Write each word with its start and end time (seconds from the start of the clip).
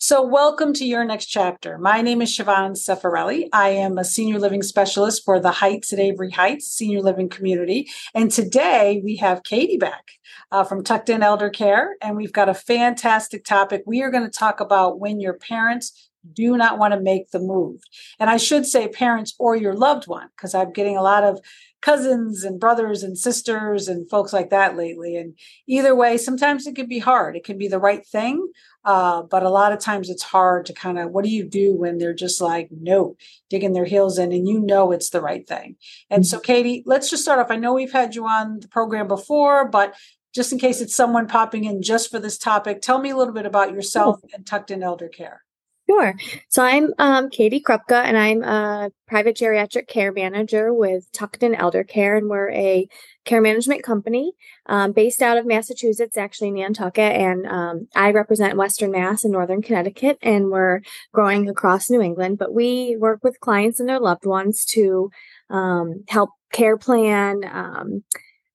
So, 0.00 0.22
welcome 0.22 0.72
to 0.74 0.84
your 0.84 1.04
next 1.04 1.26
chapter. 1.26 1.76
My 1.76 2.02
name 2.02 2.22
is 2.22 2.30
Siobhan 2.30 2.76
Cefarelli. 2.76 3.48
I 3.52 3.70
am 3.70 3.98
a 3.98 4.04
senior 4.04 4.38
living 4.38 4.62
specialist 4.62 5.24
for 5.24 5.40
the 5.40 5.50
Heights 5.50 5.92
at 5.92 5.98
Avery 5.98 6.30
Heights 6.30 6.68
Senior 6.68 7.00
Living 7.00 7.28
Community. 7.28 7.90
And 8.14 8.30
today 8.30 9.00
we 9.02 9.16
have 9.16 9.42
Katie 9.42 9.76
back 9.76 10.04
uh, 10.52 10.62
from 10.62 10.84
Tucked 10.84 11.08
In 11.08 11.24
Elder 11.24 11.50
Care. 11.50 11.96
And 12.00 12.16
we've 12.16 12.32
got 12.32 12.48
a 12.48 12.54
fantastic 12.54 13.44
topic. 13.44 13.82
We 13.86 14.00
are 14.02 14.10
going 14.12 14.22
to 14.22 14.30
talk 14.30 14.60
about 14.60 15.00
when 15.00 15.18
your 15.18 15.34
parents 15.34 16.10
do 16.32 16.56
not 16.56 16.78
want 16.78 16.94
to 16.94 17.00
make 17.00 17.32
the 17.32 17.40
move. 17.40 17.80
And 18.20 18.30
I 18.30 18.36
should 18.36 18.66
say 18.66 18.86
parents 18.86 19.34
or 19.38 19.56
your 19.56 19.74
loved 19.74 20.06
one, 20.06 20.28
because 20.36 20.54
I'm 20.54 20.72
getting 20.72 20.96
a 20.96 21.02
lot 21.02 21.24
of 21.24 21.40
cousins 21.80 22.44
and 22.44 22.58
brothers 22.58 23.02
and 23.02 23.16
sisters 23.16 23.88
and 23.88 24.08
folks 24.10 24.32
like 24.32 24.50
that 24.50 24.76
lately. 24.76 25.16
And 25.16 25.38
either 25.66 25.94
way, 25.94 26.18
sometimes 26.18 26.66
it 26.66 26.74
can 26.74 26.88
be 26.88 26.98
hard. 26.98 27.36
It 27.36 27.44
can 27.44 27.56
be 27.56 27.68
the 27.68 27.78
right 27.78 28.04
thing, 28.06 28.50
uh, 28.88 29.20
but 29.20 29.42
a 29.42 29.50
lot 29.50 29.70
of 29.70 29.78
times 29.78 30.08
it's 30.08 30.22
hard 30.22 30.64
to 30.64 30.72
kind 30.72 30.98
of 30.98 31.10
what 31.10 31.22
do 31.22 31.28
you 31.28 31.44
do 31.44 31.74
when 31.74 31.98
they're 31.98 32.14
just 32.14 32.40
like, 32.40 32.70
no, 32.70 33.18
digging 33.50 33.74
their 33.74 33.84
heels 33.84 34.16
in 34.16 34.32
and 34.32 34.48
you 34.48 34.58
know 34.58 34.92
it's 34.92 35.10
the 35.10 35.20
right 35.20 35.46
thing. 35.46 35.76
And 36.08 36.22
mm-hmm. 36.22 36.28
so, 36.28 36.40
Katie, 36.40 36.82
let's 36.86 37.10
just 37.10 37.22
start 37.22 37.38
off. 37.38 37.50
I 37.50 37.56
know 37.56 37.74
we've 37.74 37.92
had 37.92 38.14
you 38.14 38.26
on 38.26 38.60
the 38.60 38.68
program 38.68 39.06
before, 39.06 39.68
but 39.68 39.94
just 40.34 40.52
in 40.52 40.58
case 40.58 40.80
it's 40.80 40.94
someone 40.94 41.26
popping 41.26 41.64
in 41.64 41.82
just 41.82 42.10
for 42.10 42.18
this 42.18 42.38
topic, 42.38 42.80
tell 42.80 42.98
me 42.98 43.10
a 43.10 43.16
little 43.16 43.34
bit 43.34 43.44
about 43.44 43.74
yourself 43.74 44.20
and 44.32 44.46
Tucked 44.46 44.70
In 44.70 44.82
Elder 44.82 45.08
Care. 45.08 45.42
Sure. 45.90 46.14
So 46.48 46.62
I'm 46.62 46.94
um, 46.98 47.28
Katie 47.28 47.60
Krupka, 47.60 48.04
and 48.04 48.16
I'm 48.16 48.42
a 48.42 48.90
private 49.06 49.36
geriatric 49.36 49.86
care 49.86 50.12
manager 50.12 50.72
with 50.72 51.10
Tucked 51.12 51.42
In 51.42 51.54
Elder 51.54 51.84
Care, 51.84 52.16
and 52.16 52.28
we're 52.28 52.50
a 52.50 52.88
care 53.28 53.40
management 53.42 53.82
company 53.82 54.32
um, 54.66 54.92
based 54.92 55.20
out 55.20 55.36
of 55.36 55.46
Massachusetts, 55.46 56.16
actually 56.16 56.50
Nantucket, 56.50 57.12
and 57.12 57.46
um, 57.46 57.88
I 57.94 58.10
represent 58.10 58.56
Western 58.56 58.90
Mass 58.90 59.22
and 59.22 59.32
Northern 59.32 59.60
Connecticut, 59.60 60.18
and 60.22 60.50
we're 60.50 60.80
growing 61.12 61.48
across 61.48 61.90
New 61.90 62.00
England. 62.00 62.38
But 62.38 62.54
we 62.54 62.96
work 62.96 63.22
with 63.22 63.40
clients 63.40 63.80
and 63.80 63.88
their 63.88 64.00
loved 64.00 64.24
ones 64.24 64.64
to 64.70 65.10
um, 65.50 66.04
help 66.08 66.30
care 66.52 66.78
plan 66.78 67.42
um, 67.44 68.02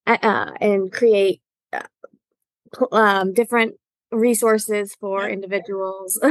uh, 0.06 0.50
and 0.60 0.92
create 0.92 1.40
uh, 1.72 2.86
um, 2.90 3.32
different 3.32 3.76
resources 4.14 4.94
for 5.00 5.28
individuals. 5.28 6.18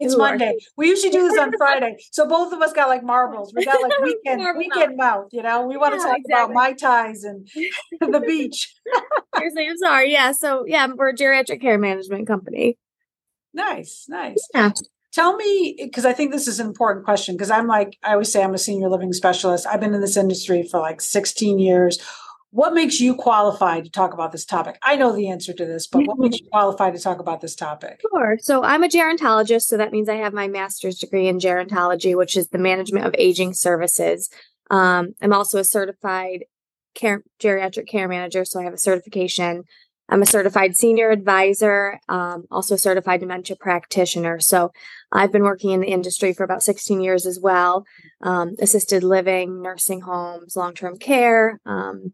it's 0.00 0.16
Monday. 0.16 0.56
We 0.76 0.88
usually 0.88 1.10
do 1.10 1.28
this 1.28 1.38
on 1.38 1.52
Friday. 1.58 1.96
So 2.12 2.26
both 2.28 2.52
of 2.52 2.60
us 2.60 2.72
got 2.72 2.88
like 2.88 3.02
marbles. 3.02 3.52
We 3.54 3.64
got 3.64 3.82
like 3.82 3.98
weekend 4.02 4.46
weekend 4.56 4.96
mouth, 4.96 5.28
you 5.32 5.42
know. 5.42 5.66
We 5.66 5.76
want 5.76 5.94
yeah, 5.94 5.98
to 5.98 6.04
talk 6.04 6.18
exactly. 6.18 6.34
about 6.34 6.54
mai 6.54 6.72
tais 6.72 7.24
and 7.24 7.48
the 8.00 8.20
beach. 8.20 8.74
Seriously, 9.36 9.68
I'm 9.68 9.78
sorry. 9.78 10.12
Yeah. 10.12 10.32
So 10.32 10.64
yeah, 10.66 10.86
we're 10.94 11.10
a 11.10 11.14
geriatric 11.14 11.60
care 11.60 11.78
management 11.78 12.26
company. 12.26 12.78
Nice, 13.52 14.06
nice. 14.08 14.48
Yeah. 14.52 14.72
Tell 15.12 15.36
me, 15.36 15.76
because 15.78 16.04
I 16.04 16.12
think 16.12 16.32
this 16.32 16.48
is 16.48 16.58
an 16.58 16.66
important 16.66 17.04
question, 17.04 17.36
because 17.36 17.50
I'm 17.50 17.68
like, 17.68 17.96
I 18.02 18.14
always 18.14 18.32
say 18.32 18.42
I'm 18.42 18.52
a 18.52 18.58
senior 18.58 18.88
living 18.88 19.12
specialist. 19.12 19.64
I've 19.64 19.78
been 19.78 19.94
in 19.94 20.00
this 20.00 20.16
industry 20.16 20.64
for 20.64 20.80
like 20.80 21.00
16 21.00 21.60
years 21.60 22.00
what 22.54 22.72
makes 22.72 23.00
you 23.00 23.16
qualified 23.16 23.82
to 23.82 23.90
talk 23.90 24.14
about 24.14 24.30
this 24.30 24.44
topic? 24.44 24.78
I 24.80 24.94
know 24.94 25.10
the 25.10 25.28
answer 25.28 25.52
to 25.52 25.66
this, 25.66 25.88
but 25.88 26.06
what 26.06 26.20
makes 26.20 26.38
you 26.38 26.46
qualified 26.52 26.94
to 26.94 27.00
talk 27.00 27.18
about 27.18 27.40
this 27.40 27.56
topic? 27.56 28.00
Sure. 28.12 28.38
So 28.40 28.62
I'm 28.62 28.84
a 28.84 28.88
gerontologist, 28.88 29.62
so 29.62 29.76
that 29.76 29.90
means 29.90 30.08
I 30.08 30.14
have 30.14 30.32
my 30.32 30.46
master's 30.46 30.96
degree 31.00 31.26
in 31.26 31.40
gerontology, 31.40 32.16
which 32.16 32.36
is 32.36 32.50
the 32.50 32.58
management 32.58 33.06
of 33.06 33.14
aging 33.18 33.54
services. 33.54 34.30
Um, 34.70 35.16
I'm 35.20 35.32
also 35.32 35.58
a 35.58 35.64
certified 35.64 36.44
care 36.94 37.24
geriatric 37.42 37.88
care 37.88 38.06
manager, 38.06 38.44
so 38.44 38.60
I 38.60 38.62
have 38.62 38.74
a 38.74 38.78
certification. 38.78 39.64
I'm 40.08 40.22
a 40.22 40.26
certified 40.26 40.76
senior 40.76 41.10
advisor, 41.10 41.98
um, 42.08 42.44
also 42.50 42.76
certified 42.76 43.20
dementia 43.20 43.56
practitioner. 43.56 44.38
So 44.38 44.70
I've 45.10 45.32
been 45.32 45.44
working 45.44 45.70
in 45.70 45.80
the 45.80 45.88
industry 45.88 46.32
for 46.32 46.44
about 46.44 46.62
16 46.62 47.00
years 47.00 47.26
as 47.26 47.40
well. 47.40 47.86
Um, 48.20 48.54
assisted 48.60 49.02
living, 49.02 49.62
nursing 49.62 50.02
homes, 50.02 50.56
long 50.56 50.74
term 50.74 50.98
care. 50.98 51.58
Um, 51.64 52.12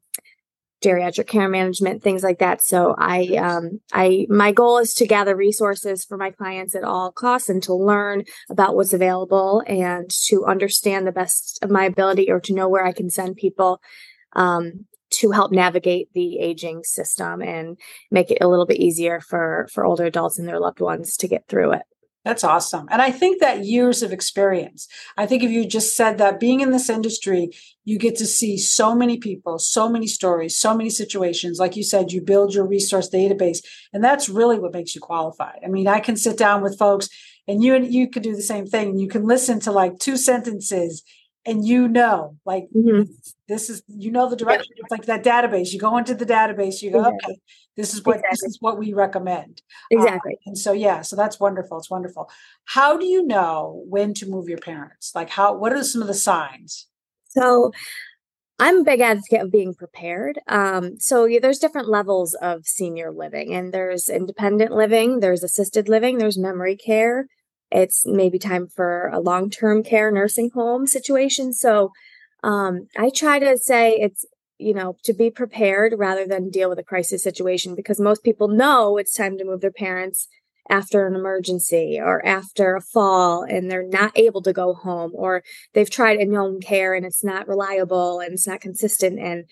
geriatric 0.83 1.27
care 1.27 1.49
management, 1.49 2.03
things 2.03 2.23
like 2.23 2.39
that. 2.39 2.62
So 2.62 2.95
I, 2.97 3.27
um, 3.37 3.81
I, 3.93 4.27
my 4.31 4.53
goal 4.53 4.79
is 4.79 4.95
to 4.95 5.06
gather 5.06 5.37
resources 5.37 6.05
for 6.05 6.17
my 6.17 6.31
clients 6.31 6.75
at 6.75 6.84
all 6.84 7.12
costs 7.12 7.49
and 7.49 7.62
to 7.65 7.75
learn 7.75 8.25
about 8.49 8.75
what's 8.75 8.95
available 8.95 9.62
and 9.67 10.11
to 10.29 10.47
understand 10.47 11.06
the 11.06 11.12
best 11.12 11.59
of 11.62 11.71
my 11.71 11.84
ability 11.84 12.31
or 12.31 12.41
to 12.41 12.55
know 12.55 12.69
where 12.69 12.84
I 12.84 12.93
can 12.93 13.11
send 13.11 13.37
people, 13.37 13.83
um, 14.34 14.87
to 15.20 15.31
help 15.31 15.53
navigate 15.53 16.12
the 16.14 16.38
aging 16.38 16.82
system 16.82 17.42
and 17.42 17.78
make 18.10 18.31
it 18.31 18.38
a 18.41 18.48
little 18.48 18.66
bit 18.66 18.78
easier 18.78 19.20
for, 19.20 19.69
for 19.72 19.84
older 19.84 20.06
adults 20.06 20.38
and 20.38 20.48
their 20.48 20.60
loved 20.60 20.81
ones 20.81 21.16
to 21.19 21.28
get 21.28 21.47
through 21.47 21.72
it. 21.72 21.82
That's 22.25 22.44
awesome. 22.44 22.86
And 22.91 23.00
I 23.00 23.10
think 23.10 23.41
that 23.41 23.64
years 23.64 24.03
of 24.03 24.12
experience, 24.12 24.86
I 25.16 25.25
think 25.25 25.42
if 25.42 25.50
you 25.50 25.66
just 25.66 25.97
said 25.97 26.19
that 26.19 26.38
being 26.38 26.60
in 26.60 26.70
this 26.70 26.91
industry, 26.91 27.50
you 27.84 27.98
get 27.98 28.16
to 28.16 28.26
see 28.26 28.58
so 28.58 28.94
many 28.94 29.16
people, 29.16 29.58
so 29.58 29.88
many 29.88 30.06
stories, 30.06 30.58
so 30.58 30.76
many 30.76 30.91
situations. 30.91 31.58
Like 31.58 31.76
you 31.76 31.82
said, 31.82 32.12
you 32.12 32.20
build 32.20 32.54
your 32.54 32.66
resource 32.66 33.08
database, 33.08 33.64
and 33.94 34.04
that's 34.04 34.28
really 34.28 34.58
what 34.58 34.75
makes 34.75 34.94
you 34.94 35.00
qualified. 35.00 35.60
I 35.64 35.69
mean, 35.69 35.88
I 35.88 36.00
can 36.00 36.16
sit 36.16 36.37
down 36.37 36.62
with 36.62 36.78
folks 36.78 37.08
and 37.48 37.64
you 37.64 37.75
and 37.75 37.92
you 37.92 38.08
could 38.08 38.22
do 38.22 38.37
the 38.37 38.42
same 38.42 38.66
thing. 38.66 38.98
You 38.98 39.08
can 39.08 39.25
listen 39.25 39.58
to 39.60 39.72
like 39.72 39.98
two 39.98 40.19
sentences 40.19 41.02
and 41.47 41.65
you 41.65 41.89
know, 41.89 42.37
like 42.45 42.69
mm-hmm. 42.75 43.11
this 43.49 43.71
is 43.71 43.83
you 43.89 44.11
know 44.11 44.28
the 44.28 44.37
direction. 44.37 44.75
It's 44.77 44.91
like 44.91 45.06
that 45.06 45.25
database. 45.25 45.73
You 45.73 45.78
go 45.78 45.97
into 45.97 46.15
the 46.15 46.27
database, 46.27 46.83
you 46.83 46.91
go, 46.91 47.01
okay, 47.01 47.41
this 47.77 47.95
is 47.95 48.05
what 48.05 48.17
exactly. 48.17 48.28
this 48.33 48.43
is 48.43 48.59
what 48.61 48.78
we 48.78 48.93
recommend. 48.93 49.62
Um, 49.93 50.00
exactly. 50.00 50.39
and 50.47 50.59
so 50.59 50.73
yeah, 50.73 51.00
so 51.03 51.17
that's 51.17 51.41
wonderful. 51.41 51.79
It's 51.79 51.91
wonderful. 51.91 52.31
How 52.67 52.97
do 52.99 53.06
you 53.06 53.27
know 53.27 53.83
when 53.87 54.12
to 54.15 54.27
move 54.27 54.49
your 54.49 54.59
parents? 54.59 55.12
Like 55.15 55.31
how 55.31 55.55
what 55.55 55.73
are 55.73 55.83
some 55.83 56.03
of 56.03 56.09
the 56.09 56.15
signs? 56.15 56.87
So 57.29 57.73
I'm 58.59 58.81
a 58.81 58.84
big 58.84 59.00
advocate 59.00 59.41
of 59.41 59.50
being 59.50 59.75
prepared. 59.75 60.39
Um, 60.47 61.00
so 61.00 61.25
yeah, 61.25 61.39
there's 61.41 61.59
different 61.59 61.89
levels 61.89 62.34
of 62.34 62.67
senior 62.67 63.11
living, 63.11 63.55
and 63.55 63.73
there's 63.73 64.11
independent 64.11 64.73
living, 64.73 65.21
there's 65.21 65.43
assisted 65.43 65.89
living, 65.89 66.19
there's 66.19 66.37
memory 66.37 66.77
care, 66.77 67.27
it's 67.70 68.04
maybe 68.06 68.38
time 68.38 68.66
for 68.66 69.08
a 69.08 69.20
long 69.20 69.50
term 69.50 69.82
care 69.82 70.10
nursing 70.10 70.50
home 70.50 70.86
situation. 70.86 71.53
So 71.53 71.92
um, 72.42 72.88
I 72.97 73.10
try 73.10 73.38
to 73.38 73.58
say 73.58 73.92
it's, 73.92 74.25
you 74.58 74.75
know, 74.75 74.97
to 75.04 75.12
be 75.12 75.31
prepared 75.31 75.94
rather 75.97 76.26
than 76.26 76.50
deal 76.50 76.69
with 76.69 76.78
a 76.78 76.84
crisis 76.84 77.22
situation 77.22 77.75
because 77.75 78.00
most 78.00 78.22
people 78.25 78.48
know 78.48 78.97
it's 78.97 79.14
time 79.14 79.38
to 79.38 79.44
move 79.44 79.60
their 79.60 79.72
parents 79.72 80.28
after 80.69 81.06
an 81.06 81.14
emergency 81.14 81.98
or 82.00 82.25
after 82.25 82.76
a 82.76 82.81
fall 82.81 83.42
and 83.42 83.70
they're 83.70 83.87
not 83.87 84.16
able 84.16 84.42
to 84.42 84.52
go 84.52 84.72
home 84.72 85.10
or 85.14 85.42
they've 85.75 85.91
tried 85.91 86.20
in 86.20 86.32
home 86.32 86.60
care 86.60 86.94
and 86.94 87.04
it's 87.04 87.25
not 87.25 87.48
reliable 87.48 88.20
and 88.20 88.32
it's 88.32 88.47
not 88.47 88.60
consistent 88.60 89.19
and 89.19 89.44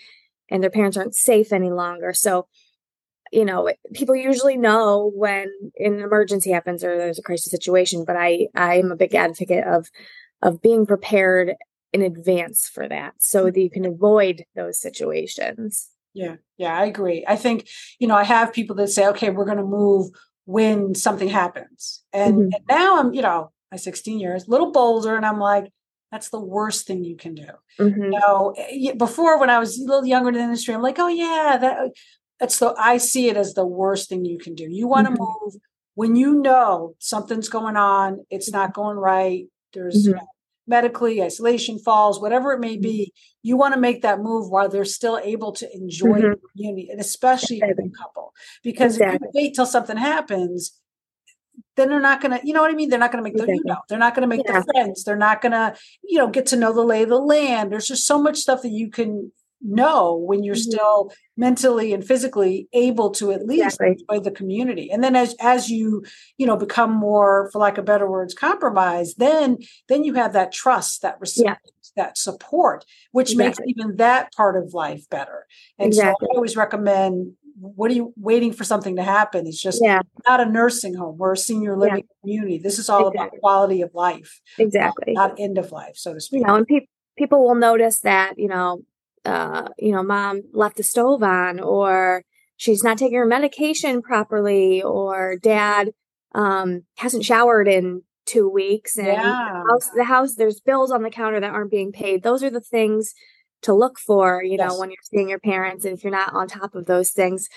and 0.50 0.62
their 0.62 0.70
parents 0.70 0.96
aren't 0.96 1.14
safe 1.14 1.52
any 1.52 1.70
longer. 1.70 2.14
So 2.14 2.46
you 3.32 3.44
know 3.44 3.70
people 3.94 4.14
usually 4.14 4.56
know 4.56 5.10
when 5.14 5.50
an 5.78 6.00
emergency 6.00 6.50
happens 6.50 6.84
or 6.84 6.96
there's 6.96 7.18
a 7.18 7.22
crisis 7.22 7.50
situation 7.50 8.04
but 8.04 8.16
i 8.16 8.46
i'm 8.54 8.90
a 8.90 8.96
big 8.96 9.14
advocate 9.14 9.66
of 9.66 9.88
of 10.42 10.62
being 10.62 10.86
prepared 10.86 11.54
in 11.92 12.02
advance 12.02 12.68
for 12.72 12.88
that 12.88 13.14
so 13.18 13.44
that 13.44 13.60
you 13.60 13.70
can 13.70 13.84
avoid 13.84 14.44
those 14.54 14.80
situations 14.80 15.88
yeah 16.14 16.36
yeah 16.56 16.78
i 16.78 16.84
agree 16.84 17.24
i 17.28 17.36
think 17.36 17.68
you 17.98 18.06
know 18.06 18.16
i 18.16 18.24
have 18.24 18.52
people 18.52 18.76
that 18.76 18.88
say 18.88 19.06
okay 19.06 19.30
we're 19.30 19.44
going 19.44 19.56
to 19.56 19.64
move 19.64 20.10
when 20.44 20.94
something 20.94 21.28
happens 21.28 22.02
and, 22.12 22.34
mm-hmm. 22.34 22.54
and 22.54 22.64
now 22.68 22.98
i'm 22.98 23.12
you 23.12 23.22
know 23.22 23.50
my 23.70 23.76
16 23.76 24.18
years 24.18 24.46
a 24.46 24.50
little 24.50 24.72
bolder 24.72 25.16
and 25.16 25.26
i'm 25.26 25.38
like 25.38 25.72
that's 26.10 26.30
the 26.30 26.40
worst 26.40 26.86
thing 26.86 27.04
you 27.04 27.16
can 27.16 27.34
do. 27.34 27.48
Mm-hmm. 27.78 28.04
You 28.04 28.10
know, 28.10 28.54
eh, 28.56 28.94
before 28.94 29.38
when 29.38 29.50
I 29.50 29.58
was 29.58 29.78
a 29.78 29.84
little 29.84 30.06
younger 30.06 30.30
in 30.30 30.36
the 30.36 30.40
industry, 30.40 30.74
I'm 30.74 30.82
like, 30.82 30.98
oh 30.98 31.08
yeah, 31.08 31.58
that 31.60 31.90
that's 32.40 32.58
the 32.58 32.74
I 32.78 32.98
see 32.98 33.28
it 33.28 33.36
as 33.36 33.54
the 33.54 33.66
worst 33.66 34.08
thing 34.08 34.24
you 34.24 34.38
can 34.38 34.54
do. 34.54 34.64
You 34.68 34.86
want 34.86 35.06
to 35.06 35.12
mm-hmm. 35.12 35.44
move 35.44 35.56
when 35.94 36.14
you 36.14 36.34
know 36.34 36.94
something's 37.00 37.48
going 37.48 37.76
on, 37.76 38.24
it's 38.30 38.52
not 38.52 38.72
going 38.72 38.96
right. 38.96 39.46
There's 39.72 39.96
mm-hmm. 39.96 40.10
you 40.10 40.14
know, 40.14 40.28
medically 40.66 41.20
isolation 41.20 41.78
falls, 41.80 42.20
whatever 42.20 42.52
it 42.52 42.60
may 42.60 42.74
mm-hmm. 42.74 42.82
be. 42.82 43.12
You 43.42 43.56
want 43.56 43.74
to 43.74 43.80
make 43.80 44.02
that 44.02 44.20
move 44.20 44.48
while 44.48 44.68
they're 44.68 44.84
still 44.84 45.18
able 45.18 45.50
to 45.52 45.68
enjoy 45.74 46.20
mm-hmm. 46.20 46.30
the 46.30 46.36
community, 46.52 46.88
and 46.90 47.00
especially 47.00 47.56
exactly. 47.56 47.86
a 47.86 47.98
couple. 47.98 48.32
Because 48.62 48.96
exactly. 48.96 49.16
if 49.16 49.34
you 49.34 49.42
wait 49.42 49.54
till 49.56 49.66
something 49.66 49.96
happens, 49.96 50.78
then 51.76 51.88
they're 51.88 52.00
not 52.00 52.20
going 52.20 52.38
to, 52.38 52.46
you 52.46 52.52
know 52.52 52.60
what 52.60 52.70
I 52.70 52.74
mean? 52.74 52.90
They're 52.90 52.98
not 53.00 53.10
going 53.10 53.24
to 53.24 53.28
make 53.28 53.36
the, 53.36 53.52
you 53.52 53.62
know, 53.64 53.78
they're 53.88 53.98
not 53.98 54.14
going 54.14 54.28
to 54.28 54.36
make 54.36 54.46
yeah. 54.46 54.60
the 54.60 54.72
friends. 54.72 55.02
They're 55.02 55.16
not 55.16 55.40
going 55.40 55.52
to, 55.52 55.74
you 56.04 56.18
know, 56.18 56.28
get 56.28 56.46
to 56.46 56.56
know 56.56 56.72
the 56.72 56.82
lay 56.82 57.02
of 57.02 57.08
the 57.08 57.18
land. 57.18 57.72
There's 57.72 57.88
just 57.88 58.06
so 58.06 58.22
much 58.22 58.36
stuff 58.36 58.62
that 58.62 58.70
you 58.70 58.88
can 58.90 59.32
know 59.60 60.16
when 60.16 60.42
you're 60.44 60.54
mm-hmm. 60.54 60.70
still 60.70 61.12
mentally 61.36 61.92
and 61.92 62.04
physically 62.04 62.68
able 62.72 63.10
to 63.10 63.32
at 63.32 63.44
least 63.44 63.78
exactly. 63.80 63.96
enjoy 64.10 64.22
the 64.22 64.30
community 64.30 64.90
and 64.90 65.02
then 65.02 65.16
as 65.16 65.34
as 65.40 65.68
you 65.68 66.04
you 66.36 66.46
know 66.46 66.56
become 66.56 66.92
more 66.92 67.48
for 67.52 67.58
lack 67.58 67.78
of 67.78 67.84
better 67.84 68.08
words 68.08 68.34
compromise 68.34 69.14
then 69.16 69.58
then 69.88 70.04
you 70.04 70.14
have 70.14 70.32
that 70.32 70.52
trust 70.52 71.02
that 71.02 71.18
respect 71.20 71.72
yeah. 71.96 72.04
that 72.04 72.18
support 72.18 72.84
which 73.12 73.32
exactly. 73.32 73.66
makes 73.66 73.78
even 73.78 73.96
that 73.96 74.32
part 74.32 74.56
of 74.56 74.74
life 74.74 75.08
better 75.10 75.46
and 75.78 75.88
exactly. 75.88 76.26
so 76.26 76.32
i 76.32 76.36
always 76.36 76.56
recommend 76.56 77.32
what 77.60 77.90
are 77.90 77.94
you 77.94 78.12
waiting 78.16 78.52
for 78.52 78.62
something 78.62 78.94
to 78.94 79.02
happen? 79.02 79.44
It's 79.46 79.60
just 79.60 79.80
yeah. 79.82 80.02
not 80.26 80.40
a 80.40 80.44
nursing 80.44 80.94
home. 80.94 81.18
We're 81.18 81.32
a 81.32 81.36
senior 81.36 81.76
living 81.76 82.04
yeah. 82.04 82.20
community. 82.20 82.58
This 82.58 82.78
is 82.78 82.88
all 82.88 83.08
about 83.08 83.32
quality 83.40 83.82
of 83.82 83.90
life. 83.94 84.40
Exactly. 84.58 85.14
Not 85.14 85.40
end 85.40 85.58
of 85.58 85.72
life, 85.72 85.96
so 85.96 86.14
to 86.14 86.20
speak. 86.20 86.42
You 86.42 86.46
know, 86.46 86.54
and 86.54 86.66
pe- 86.66 86.86
people 87.16 87.44
will 87.44 87.56
notice 87.56 88.00
that, 88.00 88.34
you 88.38 88.46
know, 88.46 88.82
uh, 89.28 89.68
you 89.78 89.92
know, 89.92 90.02
mom 90.02 90.42
left 90.52 90.76
the 90.76 90.82
stove 90.82 91.22
on 91.22 91.60
or 91.60 92.22
she's 92.56 92.82
not 92.82 92.98
taking 92.98 93.18
her 93.18 93.26
medication 93.26 94.00
properly 94.00 94.82
or 94.82 95.36
dad 95.36 95.90
um, 96.34 96.82
hasn't 96.96 97.24
showered 97.24 97.68
in 97.68 98.02
two 98.26 98.48
weeks 98.48 98.98
and 98.98 99.06
yeah. 99.06 99.22
the, 99.22 99.72
house, 99.72 99.90
the 99.96 100.04
house 100.04 100.34
there's 100.34 100.60
bills 100.60 100.90
on 100.90 101.02
the 101.02 101.10
counter 101.10 101.40
that 101.40 101.50
aren't 101.50 101.70
being 101.70 101.92
paid 101.92 102.22
those 102.22 102.42
are 102.42 102.50
the 102.50 102.60
things 102.60 103.14
to 103.62 103.72
look 103.72 103.98
for 103.98 104.42
you 104.42 104.56
yes. 104.58 104.68
know 104.68 104.78
when 104.78 104.90
you're 104.90 104.96
seeing 105.02 105.30
your 105.30 105.38
parents 105.38 105.86
and 105.86 105.96
if 105.96 106.04
you're 106.04 106.10
not 106.10 106.34
on 106.34 106.46
top 106.46 106.74
of 106.74 106.84
those 106.84 107.10
things 107.10 107.48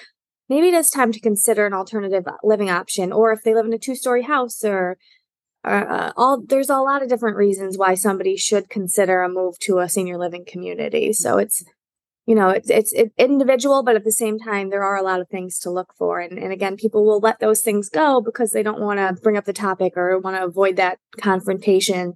maybe 0.48 0.70
it 0.70 0.74
is 0.74 0.90
time 0.90 1.12
to 1.12 1.20
consider 1.20 1.66
an 1.66 1.74
alternative 1.74 2.24
living 2.42 2.70
option 2.70 3.12
or 3.12 3.34
if 3.34 3.44
they 3.44 3.54
live 3.54 3.66
in 3.66 3.74
a 3.74 3.78
two 3.78 3.96
story 3.96 4.22
house 4.22 4.64
or 4.64 4.98
uh, 5.64 6.12
all 6.18 6.42
there's 6.42 6.70
a 6.70 6.78
lot 6.78 7.04
of 7.04 7.10
different 7.10 7.38
reasons 7.38 7.78
why 7.78 7.94
somebody 7.94 8.36
should 8.36 8.70
consider 8.70 9.22
a 9.22 9.30
move 9.30 9.60
to 9.60 9.80
a 9.80 9.90
senior 9.90 10.18
living 10.18 10.46
community. 10.46 11.14
So 11.14 11.38
it's 11.38 11.64
you 12.26 12.36
know 12.36 12.50
it's 12.50 12.70
it's, 12.70 12.94
it's 12.94 13.14
individual 13.18 13.84
but 13.84 13.96
at 13.96 14.04
the 14.04 14.12
same 14.12 14.40
time 14.40 14.70
there 14.70 14.84
are 14.84 14.98
a 14.98 15.04
lot 15.04 15.22
of 15.22 15.30
things 15.30 15.60
to 15.60 15.70
look 15.70 15.94
for. 15.98 16.20
And, 16.20 16.40
and 16.40 16.52
again 16.52 16.78
people 16.78 17.06
will 17.06 17.20
let 17.20 17.40
those 17.40 17.62
things 17.62 17.90
go 17.90 18.22
because 18.22 18.52
they 18.52 18.64
don't 18.64 18.82
want 18.82 19.00
to 19.00 19.22
bring 19.22 19.38
up 19.38 19.46
the 19.46 19.54
topic 19.54 19.94
or 19.96 20.18
want 20.20 20.38
to 20.38 20.44
avoid 20.44 20.78
that 20.78 20.98
confrontation 21.20 22.14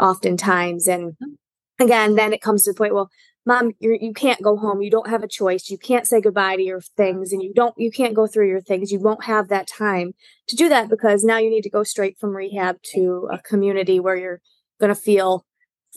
oftentimes. 0.00 0.88
And 0.88 1.12
mm-hmm. 1.12 1.84
again 1.84 2.14
then 2.14 2.32
it 2.32 2.40
comes 2.40 2.64
to 2.64 2.72
the 2.72 2.76
point 2.76 2.94
well 2.94 3.10
mom 3.48 3.72
you're, 3.80 3.94
you 3.94 4.12
can't 4.12 4.42
go 4.42 4.56
home. 4.56 4.82
You 4.82 4.90
don't 4.90 5.08
have 5.08 5.24
a 5.24 5.28
choice. 5.28 5.70
You 5.70 5.78
can't 5.78 6.06
say 6.06 6.20
goodbye 6.20 6.56
to 6.56 6.62
your 6.62 6.80
things 6.80 7.32
and 7.32 7.42
you 7.42 7.52
don't 7.54 7.74
you 7.78 7.90
can't 7.90 8.14
go 8.14 8.26
through 8.26 8.48
your 8.48 8.60
things. 8.60 8.92
You 8.92 9.00
won't 9.00 9.24
have 9.24 9.48
that 9.48 9.66
time 9.66 10.12
to 10.48 10.54
do 10.54 10.68
that 10.68 10.88
because 10.88 11.24
now 11.24 11.38
you 11.38 11.50
need 11.50 11.62
to 11.62 11.70
go 11.70 11.82
straight 11.82 12.18
from 12.18 12.36
rehab 12.36 12.80
to 12.94 13.28
a 13.32 13.38
community 13.38 13.98
where 13.98 14.16
you're 14.16 14.40
going 14.78 14.94
to 14.94 15.00
feel 15.00 15.46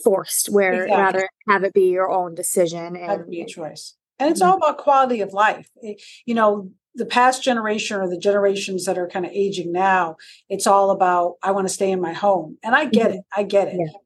forced 0.02 0.48
where 0.48 0.84
exactly. 0.84 0.96
rather 0.96 1.28
have 1.48 1.62
it 1.62 1.74
be 1.74 1.90
your 1.90 2.10
own 2.10 2.34
decision 2.34 2.96
and 2.96 3.10
have 3.10 3.30
be 3.30 3.42
a 3.42 3.46
choice. 3.46 3.94
And 4.18 4.30
it's 4.30 4.40
mm-hmm. 4.40 4.50
all 4.50 4.56
about 4.56 4.78
quality 4.78 5.20
of 5.20 5.32
life. 5.34 5.68
You 6.24 6.34
know 6.34 6.70
the 6.94 7.06
past 7.06 7.42
generation 7.42 7.98
or 7.98 8.08
the 8.08 8.18
generations 8.18 8.84
that 8.86 8.98
are 8.98 9.08
kind 9.08 9.24
of 9.24 9.32
aging 9.32 9.72
now 9.72 10.14
it's 10.50 10.66
all 10.66 10.90
about 10.90 11.36
i 11.42 11.50
want 11.50 11.66
to 11.66 11.72
stay 11.72 11.90
in 11.90 12.00
my 12.00 12.14
home. 12.14 12.56
And 12.62 12.74
i 12.74 12.86
get 12.86 13.08
mm-hmm. 13.08 13.18
it. 13.18 13.24
I 13.36 13.42
get 13.42 13.68
it. 13.68 13.76
Yeah 13.78 13.98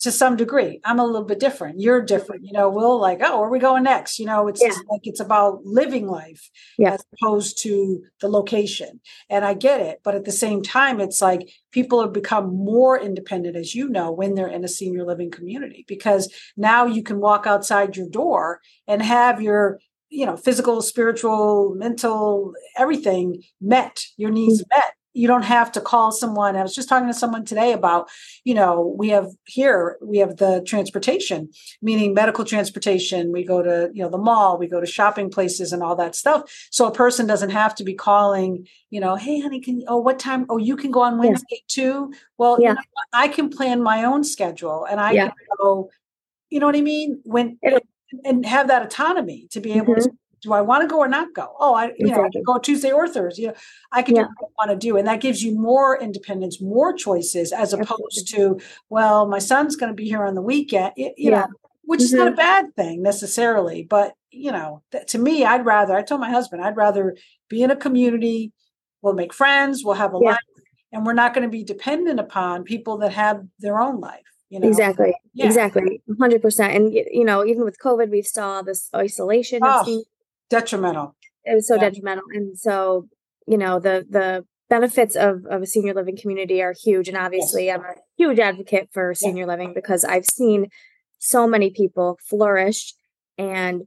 to 0.00 0.10
some 0.12 0.36
degree. 0.36 0.80
I'm 0.84 0.98
a 0.98 1.06
little 1.06 1.26
bit 1.26 1.40
different. 1.40 1.80
You're 1.80 2.02
different. 2.02 2.44
You 2.44 2.52
know, 2.52 2.68
we'll 2.68 3.00
like, 3.00 3.20
oh, 3.22 3.38
where 3.38 3.48
are 3.48 3.50
we 3.50 3.58
going 3.58 3.84
next? 3.84 4.18
You 4.18 4.26
know, 4.26 4.48
it's 4.48 4.62
yeah. 4.62 4.72
like 4.90 5.00
it's 5.04 5.20
about 5.20 5.64
living 5.64 6.06
life 6.06 6.50
yeah. 6.78 6.94
as 6.94 7.04
opposed 7.14 7.62
to 7.62 8.02
the 8.20 8.28
location. 8.28 9.00
And 9.30 9.44
I 9.44 9.54
get 9.54 9.80
it. 9.80 10.00
But 10.04 10.14
at 10.14 10.24
the 10.24 10.32
same 10.32 10.62
time, 10.62 11.00
it's 11.00 11.22
like 11.22 11.50
people 11.72 12.02
have 12.02 12.12
become 12.12 12.54
more 12.54 13.00
independent, 13.00 13.56
as 13.56 13.74
you 13.74 13.88
know, 13.88 14.12
when 14.12 14.34
they're 14.34 14.48
in 14.48 14.64
a 14.64 14.68
senior 14.68 15.06
living 15.06 15.30
community, 15.30 15.84
because 15.88 16.32
now 16.56 16.86
you 16.86 17.02
can 17.02 17.20
walk 17.20 17.46
outside 17.46 17.96
your 17.96 18.08
door 18.08 18.60
and 18.86 19.02
have 19.02 19.40
your 19.40 19.78
you 20.10 20.26
know 20.26 20.36
physical 20.36 20.80
spiritual 20.80 21.74
mental 21.76 22.52
everything 22.76 23.42
met 23.60 24.04
your 24.16 24.30
needs 24.30 24.62
mm-hmm. 24.62 24.78
met 24.78 24.92
you 25.14 25.28
don't 25.28 25.44
have 25.44 25.72
to 25.72 25.80
call 25.80 26.12
someone. 26.12 26.56
I 26.56 26.62
was 26.62 26.74
just 26.74 26.88
talking 26.88 27.08
to 27.08 27.14
someone 27.14 27.44
today 27.44 27.72
about, 27.72 28.10
you 28.42 28.52
know, 28.52 28.94
we 28.98 29.08
have 29.10 29.28
here, 29.46 29.96
we 30.02 30.18
have 30.18 30.36
the 30.36 30.62
transportation, 30.66 31.50
meaning 31.80 32.12
medical 32.12 32.44
transportation. 32.44 33.32
We 33.32 33.44
go 33.44 33.62
to, 33.62 33.90
you 33.94 34.02
know, 34.02 34.10
the 34.10 34.18
mall, 34.18 34.58
we 34.58 34.66
go 34.66 34.80
to 34.80 34.86
shopping 34.86 35.30
places 35.30 35.72
and 35.72 35.82
all 35.82 35.96
that 35.96 36.16
stuff. 36.16 36.52
So 36.70 36.86
a 36.86 36.92
person 36.92 37.26
doesn't 37.26 37.50
have 37.50 37.74
to 37.76 37.84
be 37.84 37.94
calling, 37.94 38.66
you 38.90 39.00
know, 39.00 39.14
hey, 39.14 39.40
honey, 39.40 39.60
can 39.60 39.80
you, 39.80 39.86
oh, 39.88 39.98
what 39.98 40.18
time? 40.18 40.46
Oh, 40.48 40.58
you 40.58 40.76
can 40.76 40.90
go 40.90 41.02
on 41.02 41.18
Wednesday 41.18 41.46
yeah. 41.50 41.58
too. 41.68 42.12
Well, 42.36 42.58
yeah. 42.60 42.70
You 42.70 42.74
know, 42.74 42.82
I 43.12 43.28
can 43.28 43.48
plan 43.48 43.82
my 43.82 44.04
own 44.04 44.24
schedule 44.24 44.84
and 44.84 45.00
I 45.00 45.12
yeah. 45.12 45.28
can 45.28 45.34
go, 45.58 45.90
you 46.50 46.60
know 46.60 46.66
what 46.66 46.76
I 46.76 46.80
mean? 46.80 47.20
When, 47.24 47.58
and 48.24 48.44
have 48.46 48.68
that 48.68 48.82
autonomy 48.84 49.48
to 49.50 49.60
be 49.60 49.72
able 49.72 49.94
mm-hmm. 49.94 50.04
to 50.04 50.10
do 50.44 50.52
I 50.52 50.60
want 50.60 50.82
to 50.82 50.86
go 50.86 50.98
or 50.98 51.08
not 51.08 51.34
go? 51.34 51.54
Oh, 51.58 51.74
I 51.74 51.86
you 51.86 52.06
exactly. 52.06 52.42
know 52.42 52.52
I 52.52 52.54
go 52.54 52.58
Tuesday 52.60 52.92
or 52.92 53.08
Thursday. 53.08 53.42
You 53.42 53.48
know, 53.48 53.54
I 53.90 54.02
can 54.02 54.14
yeah. 54.14 54.22
do 54.22 54.28
what 54.38 54.50
I 54.50 54.68
want 54.68 54.80
to 54.80 54.86
do, 54.86 54.96
and 54.96 55.08
that 55.08 55.20
gives 55.20 55.42
you 55.42 55.58
more 55.58 55.98
independence, 55.98 56.60
more 56.60 56.92
choices, 56.92 57.50
as 57.50 57.72
opposed 57.72 58.28
to 58.28 58.60
well, 58.90 59.26
my 59.26 59.38
son's 59.38 59.74
going 59.74 59.90
to 59.90 59.96
be 59.96 60.06
here 60.06 60.24
on 60.24 60.34
the 60.34 60.42
weekend. 60.42 60.92
You, 60.96 61.12
yeah. 61.16 61.30
know, 61.30 61.46
which 61.84 62.00
mm-hmm. 62.00 62.04
is 62.04 62.12
not 62.12 62.28
a 62.28 62.30
mm-hmm. 62.30 62.36
bad 62.36 62.76
thing 62.76 63.02
necessarily, 63.02 63.84
but 63.88 64.14
you 64.30 64.52
know, 64.52 64.82
th- 64.92 65.06
to 65.08 65.18
me, 65.18 65.44
I'd 65.44 65.64
rather. 65.64 65.96
I 65.96 66.02
told 66.02 66.20
my 66.20 66.30
husband, 66.30 66.62
I'd 66.62 66.76
rather 66.76 67.16
be 67.48 67.62
in 67.62 67.70
a 67.70 67.76
community. 67.76 68.52
We'll 69.00 69.14
make 69.14 69.32
friends. 69.32 69.82
We'll 69.82 69.94
have 69.94 70.14
a 70.14 70.18
yeah. 70.20 70.30
life, 70.32 70.38
and 70.92 71.06
we're 71.06 71.14
not 71.14 71.34
going 71.34 71.48
to 71.48 71.50
be 71.50 71.64
dependent 71.64 72.20
upon 72.20 72.64
people 72.64 72.98
that 72.98 73.12
have 73.12 73.42
their 73.60 73.80
own 73.80 74.00
life. 74.00 74.20
You 74.50 74.60
know? 74.60 74.68
Exactly. 74.68 75.12
Yeah. 75.32 75.46
Exactly. 75.46 76.00
100%. 76.08 76.76
And, 76.76 76.92
you 76.92 77.24
know, 77.24 77.44
even 77.44 77.64
with 77.64 77.76
COVID, 77.80 78.08
we 78.10 78.22
saw 78.22 78.62
this 78.62 78.88
isolation 78.94 79.60
oh 79.64 80.04
detrimental. 80.60 81.16
It 81.44 81.54
was 81.54 81.68
so 81.68 81.74
yeah. 81.74 81.88
detrimental. 81.88 82.24
And 82.32 82.58
so, 82.58 83.08
you 83.46 83.58
know, 83.58 83.78
the 83.78 84.06
the 84.08 84.44
benefits 84.70 85.14
of, 85.14 85.44
of 85.50 85.62
a 85.62 85.66
senior 85.66 85.94
living 85.94 86.16
community 86.16 86.62
are 86.62 86.74
huge. 86.82 87.08
And 87.08 87.16
obviously 87.16 87.66
yes. 87.66 87.78
I'm 87.78 87.84
a 87.84 87.94
huge 88.16 88.38
advocate 88.38 88.88
for 88.92 89.14
senior 89.14 89.46
living 89.46 89.74
because 89.74 90.04
I've 90.04 90.24
seen 90.24 90.68
so 91.18 91.46
many 91.46 91.70
people 91.70 92.18
flourish 92.28 92.94
and 93.36 93.82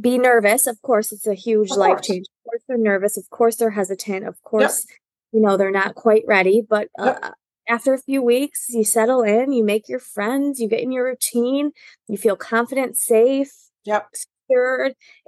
be 0.00 0.18
nervous. 0.18 0.66
Of 0.66 0.80
course, 0.82 1.10
it's 1.12 1.26
a 1.26 1.34
huge 1.34 1.70
life 1.70 2.02
change. 2.02 2.26
Of 2.28 2.50
course, 2.50 2.62
they're 2.68 2.78
nervous. 2.78 3.16
Of 3.16 3.30
course, 3.30 3.56
they're 3.56 3.70
hesitant. 3.70 4.26
Of 4.26 4.40
course, 4.42 4.86
yep. 4.88 4.98
you 5.32 5.40
know, 5.40 5.56
they're 5.56 5.70
not 5.70 5.94
quite 5.94 6.22
ready. 6.26 6.62
But 6.68 6.88
uh, 6.98 7.14
yep. 7.22 7.34
after 7.68 7.94
a 7.94 7.98
few 7.98 8.22
weeks, 8.22 8.66
you 8.68 8.84
settle 8.84 9.22
in, 9.22 9.52
you 9.52 9.64
make 9.64 9.88
your 9.88 10.00
friends, 10.00 10.60
you 10.60 10.68
get 10.68 10.80
in 10.80 10.92
your 10.92 11.06
routine, 11.06 11.72
you 12.08 12.16
feel 12.16 12.36
confident, 12.36 12.96
safe, 12.96 13.52
yep 13.84 14.06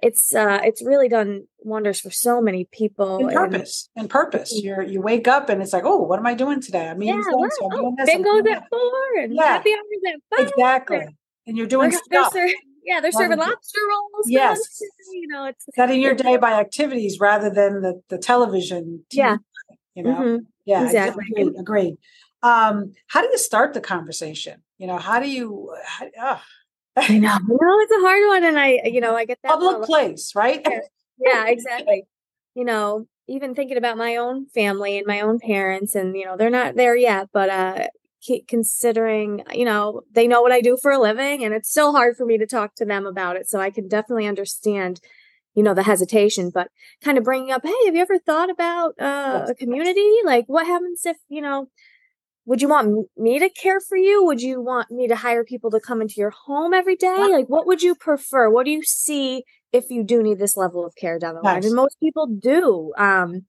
it's 0.02 0.34
uh 0.34 0.60
it's 0.64 0.84
really 0.84 1.08
done 1.08 1.46
wonders 1.60 2.00
for 2.00 2.10
so 2.10 2.40
many 2.40 2.69
people 2.72 3.19
and 3.19 3.32
purpose 3.32 3.88
and, 3.94 4.04
and 4.04 4.10
purpose. 4.10 4.52
You're 4.54 4.82
you 4.82 5.00
wake 5.00 5.28
up 5.28 5.48
and 5.48 5.62
it's 5.62 5.72
like 5.72 5.84
oh 5.84 5.98
what 5.98 6.19
am 6.19 6.26
i 6.26 6.34
doing 6.34 6.60
today? 6.60 6.88
I 6.88 6.94
mean 6.94 7.08
yeah, 7.08 7.22
so 7.22 7.70
I'm 7.70 7.84
oh, 7.84 7.96
bingo's 8.04 8.46
at 8.50 8.69
four 8.69 9.20
and 9.20 9.34
yeah. 9.34 9.44
happy 9.44 9.70
hours 9.70 10.14
at 10.14 10.38
five. 10.38 10.48
Exactly 10.48 11.16
and 11.46 11.56
you're 11.56 11.66
doing 11.66 11.90
they're, 11.90 12.00
stuff. 12.04 12.32
They're 12.32 12.50
yeah 12.84 13.00
they're 13.00 13.12
serving 13.12 13.38
lobster 13.38 13.80
rolls 13.88 14.26
yes. 14.26 14.58
you 15.12 15.28
know 15.28 15.46
it's 15.46 15.64
setting 15.75 16.00
your 16.00 16.14
day 16.14 16.36
by 16.36 16.52
activities 16.52 17.20
rather 17.20 17.50
than 17.50 17.80
the 17.80 18.02
the 18.08 18.18
television 18.18 19.04
TV, 19.12 19.16
yeah. 19.16 19.36
you 19.94 20.02
know? 20.02 20.14
Mm-hmm. 20.14 20.44
yeah 20.64 20.84
exactly. 20.84 21.25
agreed, 21.30 21.60
agreed. 21.60 21.94
Um 22.42 22.92
how 23.08 23.23
do 23.23 23.28
you 23.28 23.38
start 23.38 23.75
the 23.75 23.80
conversation? 23.80 24.62
You 24.78 24.88
know 24.88 24.99
how 24.99 25.20
do 25.20 25.30
you 25.30 25.73
how, 25.87 26.06
oh, 26.20 26.40
I 26.96 27.18
know. 27.18 27.38
No, 27.49 27.80
it's 27.80 27.92
a 27.92 28.00
hard 28.00 28.28
one. 28.28 28.44
And 28.44 28.58
I, 28.58 28.80
you 28.84 29.00
know, 29.00 29.14
I 29.14 29.25
get 29.25 29.38
that. 29.42 29.52
Public 29.52 29.82
place, 29.82 30.32
right? 30.34 30.66
yeah, 31.18 31.46
exactly. 31.46 32.06
You 32.54 32.64
know, 32.64 33.06
even 33.28 33.54
thinking 33.54 33.76
about 33.76 33.96
my 33.96 34.16
own 34.16 34.46
family 34.49 34.99
and 34.99 35.06
my 35.06 35.20
own 35.20 35.38
parents, 35.38 35.94
and, 35.94 36.14
you 36.16 36.25
know, 36.25 36.37
they're 36.37 36.50
not 36.50 36.76
there 36.76 36.96
yet, 36.96 37.28
but, 37.32 37.49
uh, 37.49 37.87
considering, 38.46 39.42
you 39.52 39.64
know, 39.64 40.02
they 40.12 40.28
know 40.28 40.42
what 40.42 40.52
I 40.52 40.61
do 40.61 40.76
for 40.80 40.92
a 40.92 40.99
living 40.99 41.42
and 41.42 41.52
it's 41.52 41.68
still 41.70 41.92
hard 41.92 42.16
for 42.16 42.25
me 42.25 42.38
to 42.38 42.46
talk 42.46 42.75
to 42.76 42.84
them 42.84 43.04
about 43.04 43.37
it. 43.37 43.49
So 43.49 43.58
I 43.58 43.70
can 43.70 43.88
definitely 43.88 44.26
understand, 44.28 45.00
you 45.54 45.62
know, 45.62 45.75
the 45.75 45.82
hesitation, 45.82 46.50
but 46.54 46.68
kind 47.02 47.18
of 47.18 47.25
bringing 47.25 47.50
up, 47.50 47.62
Hey, 47.64 47.75
have 47.87 47.96
you 47.96 48.00
ever 48.00 48.18
thought 48.18 48.49
about 48.49 48.94
uh, 49.00 49.46
a 49.49 49.54
community? 49.54 50.08
Like 50.25 50.44
what 50.46 50.66
happens 50.66 51.04
if, 51.04 51.16
you 51.28 51.40
know, 51.40 51.68
would 52.44 52.61
you 52.61 52.68
want 52.68 53.08
me 53.16 53.38
to 53.38 53.49
care 53.49 53.80
for 53.80 53.96
you? 53.96 54.25
Would 54.25 54.42
you 54.42 54.61
want 54.61 54.90
me 54.90 55.06
to 55.06 55.14
hire 55.14 55.44
people 55.44 55.70
to 55.70 55.80
come 55.80 56.02
into 56.02 56.14
your 56.16 56.30
home 56.30 56.75
every 56.75 56.96
day? 56.96 57.28
Like, 57.30 57.46
what 57.46 57.66
would 57.66 57.82
you 57.82 57.94
prefer? 57.94 58.50
What 58.50 58.64
do 58.64 58.72
you 58.72 58.82
see 58.82 59.44
if 59.72 59.90
you 59.90 60.02
do 60.02 60.22
need 60.22 60.38
this 60.38 60.56
level 60.56 60.84
of 60.84 60.94
care 60.96 61.18
down 61.18 61.37
the 61.37 61.40
line? 61.40 61.64
And 61.64 61.75
most 61.75 61.99
people 62.00 62.26
do. 62.26 62.92
Um, 62.99 63.46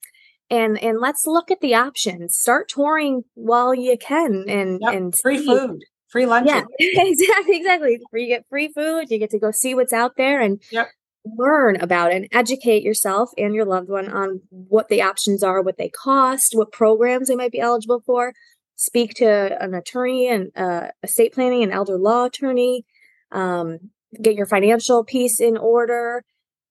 and 0.50 0.82
and 0.84 1.00
let's 1.00 1.26
look 1.26 1.50
at 1.50 1.62
the 1.62 1.74
options. 1.74 2.36
Start 2.36 2.70
touring 2.70 3.24
while 3.34 3.74
you 3.74 3.98
can, 3.98 4.46
and 4.48 4.80
yep. 4.82 4.94
and 4.94 5.16
free 5.18 5.40
see. 5.40 5.48
food, 5.48 5.80
free 6.10 6.28
lunch. 6.28 6.48
Yeah, 6.48 6.64
exactly, 6.80 7.58
exactly. 7.58 8.00
You 8.14 8.28
get 8.28 8.46
free 8.48 8.72
food. 8.76 9.10
You 9.10 9.18
get 9.18 9.32
to 9.32 9.40
go 9.40 9.50
see 9.50 9.74
what's 9.74 9.94
out 9.94 10.18
there, 10.18 10.40
and 10.40 10.62
yep. 10.70 10.90
learn 11.26 11.78
about 11.78 12.12
and 12.12 12.28
educate 12.32 12.84
yourself 12.84 13.32
and 13.38 13.56
your 13.56 13.66
loved 13.66 13.90
one 13.90 14.12
on 14.12 14.42
what 14.50 14.90
the 14.90 15.02
options 15.02 15.42
are, 15.42 15.64
what 15.64 15.78
they 15.78 15.90
cost, 15.90 16.54
what 16.54 16.72
programs 16.72 17.30
they 17.30 17.36
might 17.36 17.52
be 17.52 17.60
eligible 17.60 18.04
for 18.06 18.34
speak 18.76 19.14
to 19.16 19.28
an 19.62 19.74
attorney 19.74 20.28
and 20.28 20.52
uh, 20.56 20.88
estate 21.04 21.34
planning 21.34 21.64
and 21.64 21.72
elder 21.72 21.98
law 21.98 22.26
attorney 22.26 22.86
um, 23.32 23.78
get 24.22 24.36
your 24.36 24.46
financial 24.46 25.04
piece 25.04 25.40
in 25.40 25.58
order 25.58 26.24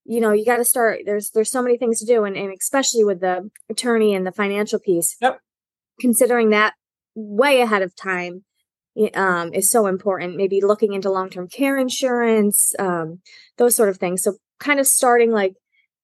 you 0.05 0.21
know 0.21 0.33
you 0.33 0.45
got 0.45 0.57
to 0.57 0.65
start 0.65 1.01
there's 1.07 1.31
there's 1.31 1.51
so 1.51 1.63
many 1.63 1.77
things 1.77 2.01
to 2.01 2.07
do 2.07 2.25
and, 2.25 2.37
and 2.37 2.53
especially 2.59 3.05
with 3.05 3.21
the 3.21 3.51
attorney 3.71 4.15
and 4.15 4.27
the 4.27 4.33
financial 4.33 4.79
piece 4.79 5.17
yep. 5.21 5.39
considering 6.01 6.51
that 6.51 6.75
way 7.15 7.61
ahead 7.61 7.83
of 7.83 7.95
time 7.95 8.45
um, 9.15 9.53
is 9.55 9.71
so 9.71 9.87
important 9.87 10.37
maybe 10.37 10.61
looking 10.61 10.93
into 10.93 11.11
long-term 11.11 11.49
care 11.49 11.77
insurance 11.79 12.75
um, 12.79 13.21
those 13.59 13.75
sort 13.75 13.89
of 13.89 13.97
things 13.97 14.23
so 14.23 14.35
kind 14.59 14.79
of 14.79 14.87
starting 14.87 15.31
like 15.31 15.55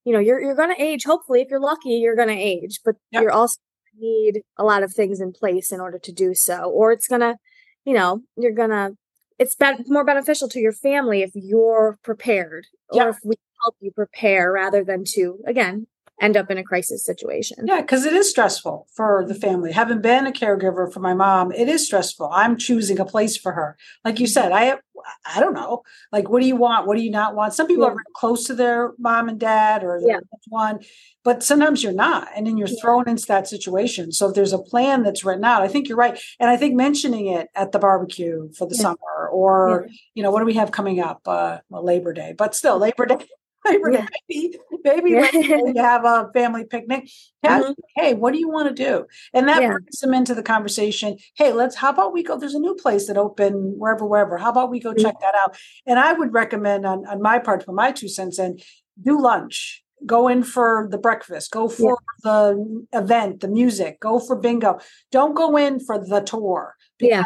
you 0.09 0.15
know, 0.15 0.21
you're 0.21 0.41
you're 0.41 0.55
going 0.55 0.75
to 0.75 0.83
age. 0.83 1.05
Hopefully, 1.05 1.43
if 1.43 1.51
you're 1.51 1.61
lucky, 1.61 1.91
you're 1.91 2.17
going 2.17 2.29
to 2.29 2.35
age, 2.35 2.81
but 2.83 2.95
yep. 3.11 3.23
you're 3.23 3.31
also 3.31 3.59
need 3.99 4.43
a 4.57 4.65
lot 4.65 4.83
of 4.83 4.93
things 4.93 5.21
in 5.21 5.33
place 5.33 5.73
in 5.73 5.81
order 5.81 5.99
to 5.99 6.13
do 6.13 6.35
so, 6.35 6.71
or 6.71 6.93
it's 6.93 7.09
going 7.09 7.21
to, 7.21 7.37
you 7.85 7.95
know, 7.95 8.23
you're 8.37 8.53
going 8.53 8.71
to. 8.71 8.97
It's 9.39 9.55
be- 9.55 9.85
more 9.87 10.05
beneficial 10.05 10.49
to 10.49 10.59
your 10.59 10.73
family 10.73 11.23
if 11.23 11.31
you're 11.35 11.97
prepared, 12.03 12.67
yep. 12.93 13.07
or 13.07 13.09
if 13.11 13.19
we 13.25 13.37
help 13.63 13.77
you 13.81 13.93
prepare 13.93 14.51
rather 14.51 14.83
than 14.83 15.05
to 15.05 15.39
again 15.47 15.87
end 16.21 16.37
up 16.37 16.51
in 16.51 16.59
a 16.59 16.65
crisis 16.65 17.05
situation. 17.05 17.67
Yeah, 17.67 17.81
because 17.81 18.05
it 18.05 18.13
is 18.13 18.29
stressful 18.31 18.89
for 18.95 19.25
the 19.27 19.35
family. 19.35 19.73
Having 19.73 20.01
been 20.01 20.27
a 20.27 20.33
caregiver 20.33 20.93
for 20.93 21.01
my 21.01 21.15
mom, 21.15 21.53
it 21.53 21.69
is 21.69 21.87
stressful. 21.87 22.31
I'm 22.33 22.57
choosing 22.57 22.99
a 22.99 23.05
place 23.05 23.37
for 23.37 23.53
her. 23.53 23.77
Like 24.05 24.19
you 24.19 24.27
said, 24.27 24.53
I 24.53 24.79
I 25.25 25.41
don't 25.41 25.55
know. 25.55 25.83
Like, 26.13 26.29
what 26.29 26.41
do 26.41 26.47
you 26.47 26.57
want? 26.57 26.87
What 26.87 26.97
do 26.97 27.03
you 27.03 27.11
not 27.11 27.35
want? 27.35 27.55
Some 27.55 27.67
people 27.67 27.85
yeah. 27.85 27.91
are 27.91 27.97
close 28.15 28.45
to 28.45 28.55
their 28.55 28.93
mom 28.99 29.29
and 29.29 29.39
dad 29.39 29.85
or 29.85 30.01
yeah. 30.05 30.19
one, 30.49 30.81
but 31.25 31.43
sometimes 31.43 31.83
you're 31.83 31.93
not. 31.93 32.29
And 32.37 32.47
then 32.47 32.57
you're 32.57 32.69
yeah. 32.69 32.81
thrown 32.81 33.09
into 33.09 33.27
that 33.27 33.49
situation. 33.49 34.13
So 34.13 34.29
if 34.29 34.35
there's 34.35 34.53
a 34.53 34.59
plan 34.59 35.03
that's 35.03 35.25
written 35.25 35.45
out, 35.45 35.63
I 35.63 35.69
think 35.69 35.89
you're 35.89 35.99
right. 35.99 36.19
And 36.41 36.51
I 36.51 36.57
think 36.57 36.75
mentioning 36.75 37.27
it 37.27 37.49
at 37.55 37.73
the 37.73 37.79
barbecue 37.79 38.51
for 38.53 38.67
the 38.67 38.75
yeah. 38.75 38.83
summer 38.83 39.29
or, 39.31 39.89
you 40.15 40.23
know, 40.23 40.31
what 40.31 40.41
do 40.41 40.47
we 40.47 40.55
have 40.55 40.73
coming 40.73 41.01
up? 41.01 41.21
Uh, 41.27 41.59
well, 41.69 41.85
Labor 41.85 42.13
Day, 42.13 42.35
but 42.37 42.55
still 42.55 42.79
Labor 42.79 43.07
Day 43.07 43.19
yeah. 43.71 44.07
maybe 44.29 44.59
maybe 44.85 45.11
yeah. 45.11 45.29
you 45.33 45.75
have 45.77 46.05
a 46.05 46.31
family 46.33 46.65
picnic. 46.65 47.09
Mm-hmm. 47.45 47.73
Hey, 47.97 48.15
what 48.15 48.33
do 48.33 48.39
you 48.39 48.49
want 48.49 48.75
to 48.75 48.85
do? 48.85 49.07
And 49.33 49.49
that 49.49 49.63
yeah. 49.63 49.73
brings 49.73 49.99
them 50.01 50.15
into 50.15 50.35
the 50.35 50.43
conversation. 50.43 51.17
Hey, 51.35 51.53
let's. 51.53 51.77
How 51.77 51.91
about 51.91 52.13
we 52.13 52.23
go? 52.23 52.39
There's 52.39 52.55
a 52.55 52.61
new 52.61 52.75
place 52.75 53.07
that 53.07 53.17
opened 53.17 53.75
wherever, 53.79 54.07
wherever. 54.07 54.39
How 54.39 54.51
about 54.51 54.71
we 54.71 54.81
go 54.81 54.93
mm-hmm. 54.93 55.03
check 55.03 55.21
that 55.21 55.35
out? 55.35 55.57
And 55.87 55.99
I 55.99 56.13
would 56.13 56.33
recommend 56.33 56.87
on 56.87 57.07
on 57.07 57.23
my 57.23 57.39
part, 57.39 57.65
for 57.65 57.73
my 57.73 57.93
two 57.93 58.09
cents, 58.09 58.39
and 58.39 58.63
do 59.03 59.21
lunch. 59.21 59.83
Go 60.07 60.29
in 60.29 60.45
for 60.45 60.87
the 60.91 60.99
breakfast. 60.99 61.51
Go 61.51 61.69
for 61.69 61.99
yeah. 62.25 62.31
the 62.31 62.87
event, 62.93 63.41
the 63.41 63.49
music. 63.49 64.01
Go 64.01 64.21
for 64.21 64.37
bingo. 64.37 64.79
Don't 65.11 65.35
go 65.35 65.57
in 65.57 65.81
for 65.81 65.99
the 65.99 66.21
tour. 66.21 66.77
yeah 67.01 67.25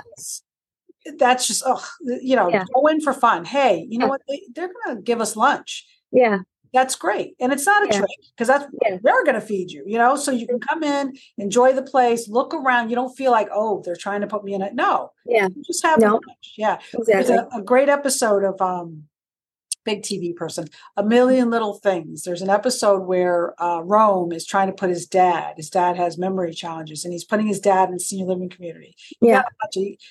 that's 1.18 1.46
just 1.46 1.62
oh 1.66 1.84
you 2.04 2.36
know 2.36 2.48
yeah. 2.48 2.64
go 2.74 2.86
in 2.86 3.00
for 3.00 3.12
fun 3.12 3.44
hey 3.44 3.86
you 3.88 3.98
know 3.98 4.06
what 4.06 4.20
they, 4.28 4.40
they're 4.54 4.70
gonna 4.84 5.00
give 5.00 5.20
us 5.20 5.36
lunch 5.36 5.84
yeah. 6.12 6.38
That's 6.72 6.94
great. 6.94 7.34
And 7.38 7.52
it's 7.52 7.66
not 7.66 7.82
a 7.82 7.86
yeah. 7.86 7.98
trick 7.98 8.10
because 8.34 8.48
that's 8.48 8.64
yeah. 8.82 8.96
they're 9.02 9.24
going 9.24 9.34
to 9.34 9.42
feed 9.42 9.70
you, 9.70 9.84
you 9.86 9.98
know? 9.98 10.16
So 10.16 10.30
you 10.30 10.46
can 10.46 10.58
come 10.58 10.82
in, 10.82 11.12
enjoy 11.36 11.74
the 11.74 11.82
place, 11.82 12.28
look 12.28 12.54
around. 12.54 12.88
You 12.88 12.96
don't 12.96 13.14
feel 13.14 13.30
like, 13.30 13.48
oh, 13.52 13.82
they're 13.84 13.94
trying 13.94 14.22
to 14.22 14.26
put 14.26 14.42
me 14.42 14.54
in 14.54 14.62
it. 14.62 14.74
No. 14.74 15.10
Yeah. 15.26 15.48
You 15.54 15.62
just 15.66 15.84
have 15.84 16.00
no. 16.00 16.12
lunch. 16.12 16.54
Yeah. 16.56 16.78
Exactly. 16.94 17.04
There's 17.06 17.28
a, 17.28 17.46
a 17.54 17.62
great 17.62 17.90
episode 17.90 18.42
of 18.42 18.58
um 18.62 19.04
big 19.84 20.02
TV 20.02 20.34
person, 20.34 20.68
A 20.96 21.02
Million 21.02 21.50
Little 21.50 21.74
Things. 21.74 22.22
There's 22.22 22.42
an 22.42 22.50
episode 22.50 23.02
where 23.02 23.60
uh, 23.62 23.80
Rome 23.82 24.32
is 24.32 24.46
trying 24.46 24.68
to 24.68 24.72
put 24.72 24.90
his 24.90 25.06
dad, 25.06 25.54
his 25.56 25.70
dad 25.70 25.96
has 25.96 26.18
memory 26.18 26.52
challenges, 26.52 27.04
and 27.04 27.12
he's 27.12 27.24
putting 27.24 27.46
his 27.46 27.60
dad 27.60 27.90
in 27.90 27.98
senior 27.98 28.26
living 28.26 28.48
community. 28.48 28.96
Yeah. 29.20 29.42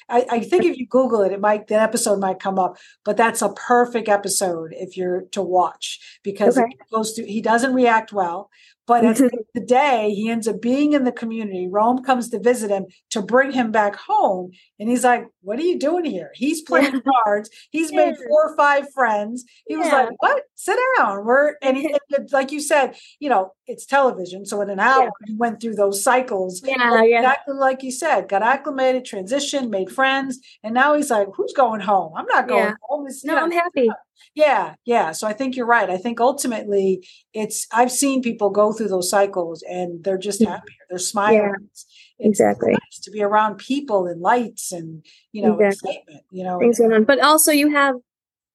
I, 0.10 0.26
I 0.30 0.40
think 0.42 0.66
if 0.66 0.78
you 0.78 0.88
Google 0.88 1.22
it, 1.22 1.32
it 1.32 1.40
might, 1.40 1.68
that 1.68 1.82
episode 1.82 2.20
might 2.20 2.40
come 2.40 2.60
up, 2.60 2.78
but 3.04 3.18
that's 3.18 3.42
a 3.42 3.54
perfect 3.54 4.10
episode 4.10 4.74
if 4.74 4.98
you're 4.98 5.22
to 5.32 5.42
watch 5.42 6.20
because 6.24 6.58
okay. 6.58 6.68
it 6.70 6.80
goes 6.92 7.14
through, 7.14 7.26
he 7.26 7.42
doesn't 7.42 7.74
react 7.74 8.14
well. 8.14 8.50
But 8.92 9.06
at 9.06 9.16
the 9.16 9.24
end 9.24 9.32
mm-hmm. 9.32 9.40
of 9.40 9.46
the 9.54 9.66
day, 9.66 10.14
he 10.14 10.30
ends 10.30 10.50
up 10.50 10.62
being 10.62 10.92
in 10.92 11.06
the 11.06 11.14
community. 11.14 11.66
Rome 11.66 12.04
comes 12.04 12.28
to 12.32 12.40
visit 12.40 12.72
him 12.72 12.88
to 13.12 13.22
bring 13.22 13.54
him 13.54 13.72
back 13.72 13.96
home. 13.96 14.52
And 14.82 14.90
he's 14.90 15.06
like, 15.06 15.28
What 15.44 15.60
are 15.60 15.64
you 15.64 15.80
doing 15.80 16.04
here? 16.04 16.32
He's 16.34 16.62
playing 16.62 17.02
cards. 17.24 17.50
He's 17.70 17.90
made 17.94 18.18
four 18.18 18.50
or 18.50 18.58
five 18.58 18.92
friends. 18.94 19.46
He 19.66 19.78
was 19.78 19.90
like, 19.90 20.10
What? 20.18 20.44
Sit 20.56 20.78
down. 20.98 21.24
We're 21.24 21.56
and, 21.62 21.78
he, 21.78 21.96
like 22.34 22.52
you 22.52 22.60
said, 22.60 22.98
you 23.22 23.30
know, 23.30 23.54
it's 23.66 23.86
television. 23.86 24.46
So 24.46 24.60
in 24.60 24.70
an 24.70 24.82
hour, 24.82 25.04
yeah. 25.04 25.10
he 25.26 25.36
went 25.36 25.62
through 25.62 25.76
those 25.76 26.04
cycles. 26.04 26.62
Yeah, 26.62 27.02
yeah. 27.04 27.20
Exactly 27.20 27.56
like 27.56 27.84
you 27.84 27.92
said, 27.92 28.28
got 28.28 28.44
acclimated, 28.44 29.06
transitioned, 29.06 29.70
made 29.70 29.90
friends. 29.90 30.38
And 30.66 30.74
now 30.74 30.96
he's 30.96 31.10
like, 31.10 31.30
Who's 31.36 31.54
going 31.54 31.80
home? 31.80 32.12
I'm 32.18 32.26
not 32.26 32.50
going 32.50 32.66
yeah. 32.66 32.74
home. 32.82 33.08
It's, 33.08 33.24
no, 33.24 33.38
I'm 33.38 33.52
happy. 33.52 33.90
Yeah, 34.36 34.76
yeah. 34.86 35.12
So 35.12 35.28
I 35.28 35.34
think 35.34 35.56
you're 35.56 35.66
right. 35.66 35.90
I 35.90 35.98
think 35.98 36.20
ultimately 36.20 37.08
it's 37.34 37.68
I've 37.72 37.92
seen 37.92 38.22
people 38.22 38.50
go 38.50 38.72
through 38.72 38.88
those 38.88 39.10
cycles 39.10 39.64
and 39.68 40.04
they're 40.04 40.18
just 40.18 40.42
mm-hmm. 40.42 40.52
happier. 40.52 40.76
They're 40.90 41.00
smiling. 41.00 41.38
Yeah, 41.38 41.54
it's 41.70 41.86
exactly. 42.20 42.72
Nice 42.72 43.00
to 43.04 43.12
be 43.12 43.22
around 43.22 43.58
people 43.58 44.08
and 44.08 44.22
lights 44.22 44.72
and 44.72 45.06
you 45.32 45.42
know 45.42 45.60
exactly. 45.60 45.92
excitement. 45.92 46.26
You 46.32 46.44
know 46.44 46.60
things 46.60 46.80
going 46.80 46.94
on. 46.94 47.04
But 47.04 47.20
also 47.20 47.52
you 47.52 47.72
have 47.72 47.96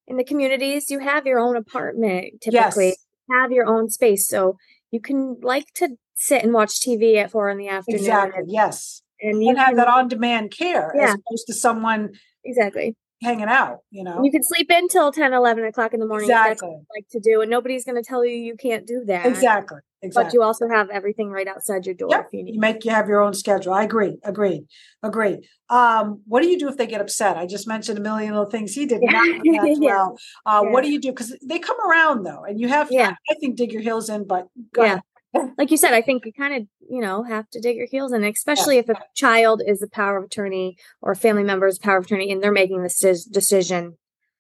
in 0.06 0.16
the 0.16 0.24
communities 0.24 0.90
you 0.90 1.00
have 1.00 1.26
your 1.26 1.38
own 1.38 1.56
apartment 1.56 2.40
typically. 2.40 2.88
Yes. 2.88 2.96
Have 3.30 3.50
your 3.50 3.66
own 3.66 3.90
space. 3.90 4.28
So 4.28 4.56
you 4.92 5.00
can 5.00 5.38
like 5.42 5.66
to 5.74 5.96
sit 6.14 6.44
and 6.44 6.52
watch 6.54 6.80
TV 6.80 7.16
at 7.16 7.32
four 7.32 7.50
in 7.50 7.58
the 7.58 7.68
afternoon. 7.68 8.00
Exactly. 8.00 8.44
yes. 8.46 9.02
And 9.20 9.42
you 9.42 9.50
and 9.50 9.58
have 9.58 9.76
that 9.76 9.88
on 9.88 10.08
demand 10.08 10.52
care 10.52 10.92
yeah. 10.94 11.04
as 11.04 11.14
opposed 11.14 11.46
to 11.48 11.54
someone 11.54 12.12
exactly 12.44 12.94
hanging 13.26 13.48
out, 13.48 13.80
you 13.90 14.04
know. 14.04 14.22
You 14.22 14.30
can 14.30 14.42
sleep 14.42 14.68
until 14.70 15.12
10, 15.12 15.32
11 15.32 15.64
o'clock 15.64 15.92
in 15.92 16.00
the 16.00 16.06
morning. 16.06 16.30
Exactly. 16.30 16.68
like 16.94 17.08
to 17.10 17.20
do, 17.20 17.42
and 17.42 17.50
nobody's 17.50 17.84
going 17.84 18.02
to 18.02 18.08
tell 18.08 18.24
you 18.24 18.34
you 18.34 18.56
can't 18.56 18.86
do 18.86 19.04
that. 19.06 19.26
Exactly. 19.26 19.78
Exactly. 20.02 20.24
But 20.24 20.34
you 20.34 20.42
also 20.42 20.68
have 20.68 20.88
everything 20.90 21.30
right 21.30 21.48
outside 21.48 21.84
your 21.84 21.94
door 21.94 22.10
yep. 22.10 22.26
if 22.26 22.32
you 22.32 22.44
need. 22.44 22.54
You 22.54 22.60
make 22.60 22.84
you 22.84 22.90
have 22.90 23.08
your 23.08 23.22
own 23.22 23.34
schedule. 23.34 23.72
I 23.72 23.82
agree. 23.82 24.18
Agreed. 24.22 24.66
Agreed. 25.02 25.40
Um, 25.68 26.22
what 26.26 26.42
do 26.42 26.48
you 26.48 26.58
do 26.58 26.68
if 26.68 26.76
they 26.76 26.86
get 26.86 27.00
upset? 27.00 27.36
I 27.36 27.46
just 27.46 27.66
mentioned 27.66 27.98
a 27.98 28.00
million 28.00 28.32
little 28.32 28.48
things. 28.48 28.72
He 28.72 28.86
did 28.86 29.00
not 29.02 29.68
as 29.68 29.78
well. 29.80 30.16
Uh, 30.44 30.62
yeah. 30.64 30.70
What 30.70 30.84
do 30.84 30.90
you 30.90 31.00
do? 31.00 31.10
Because 31.10 31.36
they 31.42 31.58
come 31.58 31.80
around 31.80 32.22
though, 32.24 32.44
and 32.44 32.60
you 32.60 32.68
have. 32.68 32.88
Yeah. 32.92 33.14
I 33.28 33.34
think 33.40 33.56
dig 33.56 33.72
your 33.72 33.82
heels 33.82 34.08
in, 34.08 34.26
but 34.26 34.48
yeah. 34.76 34.84
Ahead 34.84 35.00
like 35.58 35.70
you 35.70 35.76
said, 35.76 35.92
I 35.92 36.02
think 36.02 36.24
you 36.26 36.32
kind 36.32 36.54
of, 36.54 36.68
you 36.88 37.00
know, 37.00 37.22
have 37.22 37.48
to 37.50 37.60
dig 37.60 37.76
your 37.76 37.86
heels 37.86 38.12
in, 38.12 38.24
especially 38.24 38.76
yeah. 38.76 38.82
if 38.82 38.88
a 38.88 39.00
child 39.14 39.62
is 39.66 39.82
a 39.82 39.88
power 39.88 40.18
of 40.18 40.24
attorney 40.24 40.76
or 41.00 41.12
a 41.12 41.16
family 41.16 41.42
member 41.42 41.66
is 41.66 41.78
power 41.78 41.98
of 41.98 42.04
attorney 42.04 42.30
and 42.30 42.42
they're 42.42 42.52
making 42.52 42.82
this 42.82 43.24
decision 43.24 43.96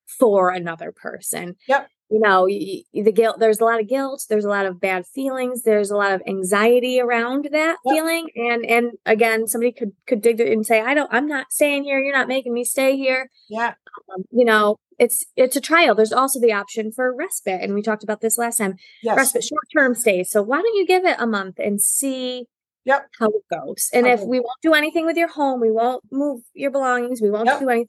for 0.06 0.50
another 0.50 0.92
person. 0.92 1.56
Yep. 1.68 1.88
You 2.08 2.20
know, 2.20 2.46
the 2.46 3.12
guilt, 3.12 3.40
there's 3.40 3.58
a 3.58 3.64
lot 3.64 3.80
of 3.80 3.88
guilt, 3.88 4.24
there's 4.28 4.44
a 4.44 4.48
lot 4.48 4.64
of 4.64 4.80
bad 4.80 5.06
feelings, 5.06 5.62
there's 5.62 5.90
a 5.90 5.96
lot 5.96 6.12
of 6.12 6.22
anxiety 6.26 7.00
around 7.00 7.48
that 7.50 7.78
yep. 7.84 7.94
feeling. 7.94 8.28
And, 8.36 8.64
and 8.64 8.92
again, 9.04 9.48
somebody 9.48 9.72
could, 9.72 9.90
could 10.06 10.22
dig 10.22 10.40
it 10.40 10.52
and 10.52 10.64
say, 10.64 10.80
I 10.80 10.94
don't, 10.94 11.12
I'm 11.12 11.26
not 11.26 11.50
staying 11.50 11.82
here. 11.82 11.98
You're 11.98 12.16
not 12.16 12.28
making 12.28 12.54
me 12.54 12.64
stay 12.64 12.96
here. 12.96 13.28
Yeah. 13.48 13.74
Um, 14.14 14.22
you 14.30 14.44
know, 14.44 14.76
it's 14.98 15.24
it's 15.36 15.56
a 15.56 15.60
trial. 15.60 15.94
There's 15.94 16.12
also 16.12 16.40
the 16.40 16.52
option 16.52 16.92
for 16.92 17.14
respite, 17.14 17.60
and 17.60 17.74
we 17.74 17.82
talked 17.82 18.02
about 18.02 18.20
this 18.20 18.38
last 18.38 18.56
time. 18.58 18.76
Yes. 19.02 19.16
Respite, 19.16 19.44
short 19.44 19.64
term 19.76 19.94
stays. 19.94 20.30
So 20.30 20.42
why 20.42 20.62
don't 20.62 20.74
you 20.74 20.86
give 20.86 21.04
it 21.04 21.16
a 21.18 21.26
month 21.26 21.58
and 21.58 21.80
see 21.80 22.46
yep. 22.84 23.06
how 23.18 23.28
it 23.28 23.44
goes? 23.52 23.90
And 23.92 24.06
okay. 24.06 24.14
if 24.14 24.20
we 24.20 24.38
won't 24.40 24.62
do 24.62 24.74
anything 24.74 25.04
with 25.06 25.16
your 25.16 25.28
home, 25.28 25.60
we 25.60 25.70
won't 25.70 26.04
move 26.10 26.42
your 26.54 26.70
belongings, 26.70 27.20
we 27.20 27.30
won't 27.30 27.46
yep. 27.46 27.60
do 27.60 27.68
anything. 27.68 27.88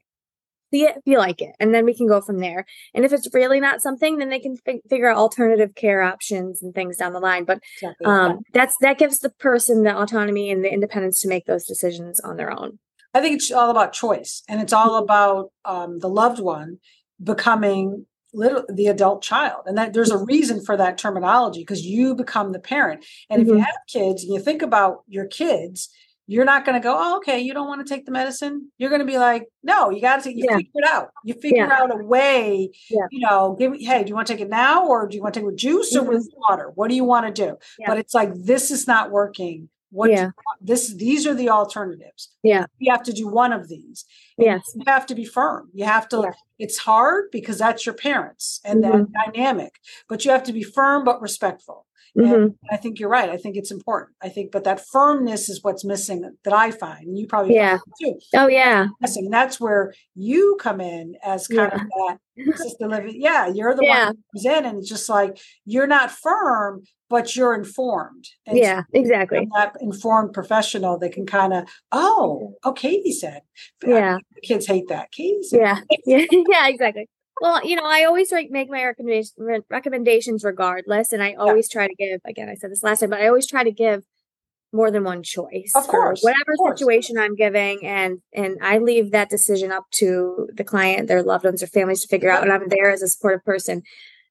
See 0.74 0.84
it 0.84 0.98
if 0.98 1.04
you 1.06 1.18
like 1.18 1.42
it, 1.42 1.56
and 1.60 1.74
then 1.74 1.86
we 1.86 1.96
can 1.96 2.08
go 2.08 2.20
from 2.20 2.40
there. 2.40 2.66
And 2.94 3.06
if 3.06 3.14
it's 3.14 3.34
really 3.34 3.60
not 3.60 3.82
something, 3.82 4.18
then 4.18 4.30
they 4.30 4.40
can 4.40 4.58
f- 4.68 4.82
figure 4.90 5.10
out 5.10 5.18
alternative 5.18 5.76
care 5.76 6.02
options 6.02 6.62
and 6.62 6.76
things 6.76 6.98
down 6.98 7.14
the 7.14 7.20
line. 7.20 7.46
But 7.46 7.60
exactly. 7.76 8.06
um, 8.06 8.40
that's 8.54 8.76
that 8.82 8.98
gives 8.98 9.20
the 9.20 9.30
person 9.30 9.84
the 9.84 9.98
autonomy 9.98 10.52
and 10.52 10.64
the 10.64 10.72
independence 10.72 11.22
to 11.22 11.30
make 11.30 11.46
those 11.46 11.66
decisions 11.66 12.20
on 12.20 12.36
their 12.36 12.52
own. 12.52 12.80
I 13.14 13.22
think 13.22 13.38
it's 13.38 13.52
all 13.52 13.72
about 13.72 13.94
choice, 13.94 14.44
and 14.50 14.62
it's 14.62 14.74
all 14.74 14.92
mm-hmm. 14.92 15.04
about 15.04 15.52
um, 15.64 16.00
the 16.00 16.10
loved 16.10 16.40
one 16.40 16.80
becoming 17.24 18.06
little 18.34 18.64
the 18.70 18.88
adult 18.88 19.24
child 19.24 19.64
and 19.66 19.78
that 19.78 19.94
there's 19.94 20.12
a 20.12 20.18
reason 20.18 20.64
for 20.64 20.76
that 20.76 20.98
terminology 20.98 21.62
because 21.62 21.86
you 21.86 22.14
become 22.14 22.52
the 22.52 22.60
parent 22.60 23.06
and 23.30 23.40
mm-hmm. 23.40 23.42
if 23.42 23.48
you 23.48 23.54
mm-hmm. 23.54 23.64
have 23.64 23.76
kids 23.88 24.24
and 24.24 24.34
you 24.34 24.40
think 24.40 24.62
about 24.62 25.02
your 25.08 25.26
kids 25.26 25.90
you're 26.28 26.46
not 26.46 26.66
going 26.66 26.80
to 26.80 26.84
go 26.84 26.96
oh 26.98 27.18
okay 27.18 27.40
you 27.40 27.54
don't 27.54 27.68
want 27.68 27.86
to 27.86 27.94
take 27.94 28.06
the 28.06 28.12
medicine. 28.12 28.70
You're 28.78 28.90
going 28.90 29.00
to 29.00 29.06
be 29.06 29.18
like 29.18 29.48
no 29.64 29.90
you 29.90 30.02
got 30.02 30.24
to 30.24 30.36
you 30.36 30.46
yeah. 30.48 30.58
figure 30.58 30.72
it 30.76 30.88
out. 30.88 31.10
You 31.24 31.34
figure 31.34 31.66
yeah. 31.66 31.78
out 31.78 31.92
a 31.92 32.04
way 32.04 32.70
yeah. 32.90 33.08
you 33.10 33.22
know 33.22 33.56
give 33.58 33.72
me 33.72 33.84
hey 33.84 34.04
do 34.04 34.10
you 34.10 34.16
want 34.16 34.28
to 34.28 34.34
take 34.34 34.42
it 34.42 34.50
now 34.50 34.86
or 34.86 35.08
do 35.08 35.16
you 35.16 35.24
want 35.24 35.34
to 35.34 35.40
take 35.40 35.46
it 35.46 35.48
with 35.48 35.58
juice 35.58 35.96
mm-hmm. 35.96 36.06
or 36.06 36.10
with 36.10 36.30
water? 36.38 36.72
What 36.76 36.90
do 36.90 36.96
you 36.96 37.04
want 37.04 37.26
to 37.26 37.32
do 37.32 37.58
but 37.86 37.98
it's 37.98 38.14
like 38.14 38.32
this 38.34 38.70
is 38.72 38.88
not 38.88 39.12
working. 39.12 39.70
What 39.90 40.12
yeah. 40.12 40.32
this 40.60 40.94
these 40.94 41.26
are 41.26 41.34
the 41.34 41.50
alternatives. 41.50 42.30
Yeah. 42.44 42.66
You 42.78 42.92
have 42.92 43.04
to 43.04 43.14
do 43.14 43.28
one 43.28 43.54
of 43.54 43.70
these. 43.70 44.06
Yes. 44.38 44.62
you 44.76 44.84
have 44.86 45.06
to 45.08 45.16
be 45.16 45.26
firm. 45.26 45.70
You 45.74 45.86
have 45.86 46.10
to 46.10 46.34
it's 46.60 46.78
hard 46.78 47.26
because 47.32 47.58
that's 47.58 47.86
your 47.86 47.96
parents 47.96 48.60
and 48.66 48.84
mm-hmm. 48.84 49.06
that 49.14 49.34
dynamic 49.34 49.80
but 50.10 50.26
you 50.26 50.32
have 50.32 50.44
to 50.44 50.54
be 50.54 50.64
firm 50.64 51.04
but 51.04 51.22
respectful 51.22 51.86
Mm-hmm. 52.18 52.34
And 52.34 52.56
I 52.72 52.78
think 52.78 53.00
you're 53.00 53.10
right. 53.10 53.30
I 53.30 53.38
think 53.38 53.56
it's 53.56 53.72
important. 53.72 54.16
I 54.22 54.30
think, 54.30 54.52
but 54.52 54.64
that 54.64 54.86
firmness 54.86 55.50
is 55.50 55.64
what's 55.64 55.84
missing 55.84 56.30
that 56.44 56.54
I 56.54 56.72
find. 56.72 57.08
And 57.08 57.18
you 57.18 57.28
probably 57.28 57.56
yeah. 57.56 57.80
too. 58.02 58.20
Oh 58.36 58.48
yeah. 58.48 58.88
Missing. 59.02 59.30
That's 59.30 59.60
where 59.60 59.94
you 60.16 60.58
come 60.60 60.82
in 60.82 61.16
as 61.24 61.48
kind 61.48 61.72
yeah. 61.74 61.82
of 61.82 61.88
that 61.88 62.18
assisted 62.54 62.88
living. 62.88 63.16
Yeah, 63.20 63.48
you're 63.48 63.76
the 63.76 63.84
yeah. 63.84 64.08
one 64.08 64.18
who's 64.32 64.46
in, 64.46 64.66
and 64.66 64.78
it's 64.80 64.90
just 64.90 65.10
like 65.10 65.40
you're 65.66 65.88
not 65.88 66.12
firm, 66.12 66.84
but 67.10 67.36
you're 67.36 67.56
informed. 67.56 68.26
And 68.46 68.58
yeah, 68.58 68.82
so 68.82 68.86
exactly. 68.94 69.48
That 69.56 69.76
informed 69.82 70.34
professional 70.34 71.00
that 71.00 71.14
can 71.14 71.26
kind 71.26 71.54
of, 71.54 71.68
oh, 71.92 72.56
oh, 72.64 72.74
Katie 72.74 73.12
said. 73.12 73.42
Yeah. 73.86 74.20
kids 74.44 74.68
hate 74.68 74.88
that. 74.90 75.12
Katie 75.12 75.44
said. 75.44 75.60
Yeah. 75.60 75.80
yeah. 76.06 76.26
yeah, 76.32 76.68
exactly 76.68 77.10
well, 77.41 77.65
you 77.65 77.75
know, 77.75 77.86
I 77.86 78.03
always 78.06 78.32
like 78.32 78.50
make 78.50 78.70
my 78.70 78.84
recommendation, 78.84 79.63
recommendations 79.70 80.44
regardless, 80.44 81.12
and 81.12 81.22
I 81.22 81.34
always 81.34 81.70
yeah. 81.70 81.79
try 81.79 81.88
to 81.88 81.96
give. 81.96 82.22
Again, 82.25 82.50
I 82.50 82.56
said 82.56 82.72
this 82.72 82.84
last 82.84 83.01
time, 83.01 83.10
but 83.10 83.22
I 83.22 83.27
always 83.27 83.48
try 83.48 83.63
to 83.63 83.72
give 83.72 84.03
more 84.74 84.91
than 84.91 85.03
one 85.03 85.24
choice. 85.24 85.72
Of 85.75 85.88
course, 85.88 86.22
whatever 86.22 86.56
course. 86.58 86.79
situation 86.79 87.17
I'm 87.17 87.36
giving, 87.36 87.86
and 87.86 88.20
and 88.34 88.58
I 88.62 88.79
leave 88.79 89.12
that 89.12 89.29
decision 89.29 89.72
up 89.72 89.86
to 89.94 90.50
the 90.53 90.63
client, 90.63 91.08
their 91.08 91.24
loved 91.24 91.46
ones, 91.46 91.62
or 91.62 91.67
families 91.67 92.01
to 92.01 92.08
figure 92.08 92.32
out, 92.32 92.44
and 92.44 92.51
I'm 92.51 92.70
there 92.70 92.91
as 92.91 93.01
a 93.01 93.08
supportive 93.08 93.44
person 93.46 93.84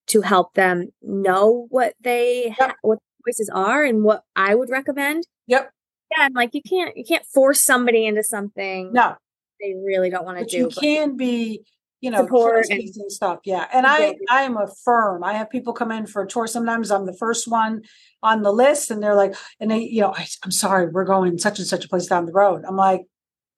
to 0.08 0.20
help 0.22 0.54
them 0.54 0.88
know 1.02 1.66
what 1.70 1.94
they 2.00 2.46
yep. 2.46 2.56
ha- 2.58 2.75
what 2.82 2.98
choices 3.26 3.50
are 3.52 3.84
and 3.84 4.04
what 4.04 4.22
I 4.34 4.54
would 4.54 4.70
recommend. 4.70 5.26
Yep. 5.46 5.70
Yeah, 6.16 6.26
and 6.26 6.34
like 6.34 6.50
you 6.54 6.62
can't 6.62 6.96
you 6.96 7.04
can't 7.04 7.25
force 7.25 7.62
somebody 7.62 8.06
into 8.06 8.22
something. 8.22 8.92
No, 8.92 9.16
they 9.60 9.75
really 9.75 10.10
don't 10.10 10.25
want 10.25 10.38
to 10.38 10.44
do. 10.44 10.58
You 10.58 10.68
can 10.68 11.16
be 11.16 11.64
you 12.06 12.12
know 12.12 12.22
support 12.22 12.64
and, 12.70 12.80
and, 12.80 13.10
stuff 13.12 13.40
yeah 13.44 13.66
and 13.72 13.84
i 13.84 14.14
i 14.30 14.42
am 14.42 14.56
a 14.56 14.68
firm 14.84 15.25
i 15.25 15.32
have 15.32 15.50
people 15.50 15.72
come 15.72 15.90
in 15.90 16.06
for 16.06 16.22
a 16.22 16.28
tour 16.28 16.46
sometimes 16.46 16.92
i'm 16.92 17.04
the 17.04 17.12
first 17.12 17.48
one 17.48 17.82
on 18.22 18.42
the 18.42 18.52
list 18.52 18.92
and 18.92 19.02
they're 19.02 19.16
like 19.16 19.34
and 19.58 19.72
they 19.72 19.80
you 19.80 20.00
know 20.00 20.14
I, 20.14 20.25
am 20.44 20.52
sorry 20.52 20.86
we're 20.86 21.04
going 21.04 21.36
such 21.38 21.58
and 21.58 21.66
such 21.66 21.84
a 21.84 21.88
place 21.88 22.06
down 22.06 22.26
the 22.26 22.32
road 22.32 22.64
i'm 22.66 22.76
like 22.76 23.02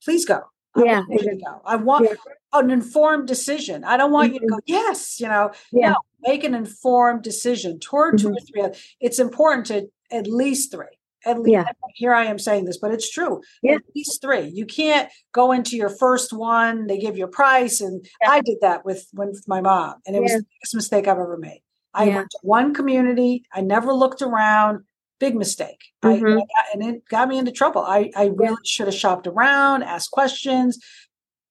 please 0.03 0.25
go 0.25 0.41
I 0.75 0.83
yeah 0.83 1.03
go. 1.11 1.61
i 1.67 1.77
want 1.77 2.07
yeah. 2.07 2.59
an 2.59 2.71
informed 2.71 3.29
decision 3.29 3.85
i 3.85 3.99
don't 3.99 4.13
want 4.13 4.29
mm-hmm. 4.29 4.35
you 4.35 4.41
to 4.41 4.47
mm-hmm. 4.47 4.55
go 4.55 4.61
yes 4.65 5.21
you 5.21 5.29
know 5.29 5.53
yeah. 5.71 5.91
no 5.91 5.97
make 6.23 6.43
an 6.43 6.55
informed 6.55 7.23
decision 7.23 7.79
toward 7.79 8.15
mm-hmm. 8.15 8.29
two 8.29 8.35
or 8.35 8.71
three 8.71 8.81
it's 8.99 9.19
important 9.19 9.67
to 9.67 9.89
at 10.11 10.27
least 10.27 10.73
three 10.73 10.87
at 11.25 11.39
least 11.41 11.53
yeah. 11.53 11.65
here 11.95 12.15
I 12.15 12.25
am 12.27 12.39
saying 12.39 12.65
this, 12.65 12.79
but 12.79 12.93
it's 12.93 13.11
true. 13.11 13.41
Yeah. 13.63 13.75
At 13.75 13.83
least 13.95 14.21
three. 14.23 14.49
You 14.49 14.67
can't 14.67 15.11
go 15.33 15.53
into 15.53 15.77
your 15.77 15.89
first 15.89 16.33
one, 16.33 16.87
they 16.87 16.99
give 16.99 17.17
you 17.19 17.25
a 17.25 17.29
price. 17.29 17.81
And 17.81 18.05
yeah. 18.23 18.31
I 18.31 18.41
did 18.41 18.59
that 18.63 18.85
with 18.85 19.07
with 19.15 19.45
my 19.47 19.61
mom, 19.61 19.97
and 20.07 20.17
it 20.17 20.23
was 20.23 20.33
the 20.33 20.45
biggest 20.61 20.75
mistake 20.75 21.09
I've 21.09 21.19
ever 21.19 21.37
made. 21.39 21.63
I 21.95 22.09
went 22.09 22.31
to 22.31 22.39
one 22.43 22.75
community, 22.75 23.45
I 23.53 23.61
never 23.61 23.93
looked 23.93 24.23
around. 24.23 24.85
Big 25.21 25.35
mistake. 25.35 25.83
Mm-hmm. 26.05 26.39
I, 26.39 26.65
and 26.73 26.81
it 26.85 27.03
got 27.09 27.29
me 27.29 27.39
into 27.39 27.51
trouble. 27.51 27.83
I, 27.83 28.13
I 28.15 28.27
really 28.37 28.55
should 28.65 28.87
have 28.87 28.95
shopped 28.95 29.27
around, 29.27 29.83
asked 29.83 30.13
questions, 30.13 30.79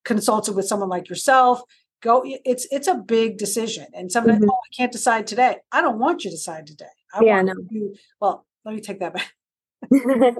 consulted 0.06 0.56
with 0.56 0.66
someone 0.66 0.88
like 0.88 1.10
yourself. 1.10 1.60
Go, 2.00 2.22
it's 2.24 2.66
it's 2.70 2.88
a 2.88 2.94
big 2.94 3.36
decision. 3.36 3.86
And 3.92 4.10
somebody, 4.10 4.38
mm-hmm. 4.38 4.48
oh, 4.48 4.54
I 4.54 4.74
can't 4.74 4.90
decide 4.90 5.26
today. 5.26 5.58
I 5.70 5.82
don't 5.82 5.98
want 5.98 6.24
you 6.24 6.30
to 6.30 6.36
decide 6.36 6.66
today. 6.66 6.86
I 7.12 7.22
yeah, 7.22 7.42
no. 7.42 7.52
You, 7.70 7.94
well, 8.20 8.46
let 8.64 8.74
me 8.74 8.80
take 8.80 9.00
that 9.00 9.12
back. 9.12 9.34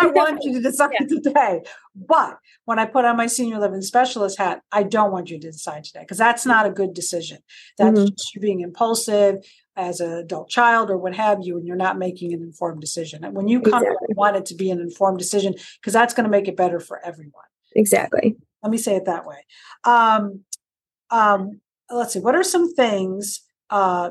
I 0.00 0.06
want 0.06 0.42
you 0.42 0.54
to 0.54 0.60
decide 0.60 0.90
yeah. 0.98 1.06
today. 1.06 1.62
But 1.94 2.38
when 2.64 2.78
I 2.78 2.86
put 2.86 3.04
on 3.04 3.16
my 3.16 3.26
senior 3.26 3.58
living 3.58 3.82
specialist 3.82 4.38
hat, 4.38 4.62
I 4.72 4.82
don't 4.82 5.12
want 5.12 5.30
you 5.30 5.38
to 5.38 5.50
decide 5.50 5.84
today 5.84 6.00
because 6.00 6.18
that's 6.18 6.46
not 6.46 6.66
a 6.66 6.70
good 6.70 6.94
decision. 6.94 7.38
That's 7.76 7.98
mm-hmm. 7.98 8.14
you 8.34 8.40
being 8.40 8.60
impulsive 8.60 9.36
as 9.76 10.00
an 10.00 10.12
adult 10.12 10.48
child 10.48 10.90
or 10.90 10.98
what 10.98 11.14
have 11.14 11.38
you, 11.42 11.56
and 11.56 11.66
you're 11.66 11.76
not 11.76 11.98
making 11.98 12.32
an 12.32 12.42
informed 12.42 12.80
decision. 12.80 13.24
And 13.24 13.34
when 13.34 13.48
you 13.48 13.60
come 13.60 13.82
exactly. 13.82 14.14
want 14.14 14.36
it 14.36 14.46
to 14.46 14.54
be 14.54 14.70
an 14.70 14.80
informed 14.80 15.18
decision 15.18 15.54
because 15.80 15.92
that's 15.92 16.14
going 16.14 16.24
to 16.24 16.30
make 16.30 16.48
it 16.48 16.56
better 16.56 16.80
for 16.80 17.04
everyone. 17.04 17.44
Exactly. 17.76 18.36
Let 18.62 18.72
me 18.72 18.78
say 18.78 18.96
it 18.96 19.04
that 19.04 19.24
way. 19.24 19.44
Um, 19.84 20.40
um, 21.10 21.60
let's 21.90 22.12
see. 22.12 22.20
What 22.20 22.34
are 22.34 22.42
some 22.42 22.74
things 22.74 23.40
uh, 23.70 24.10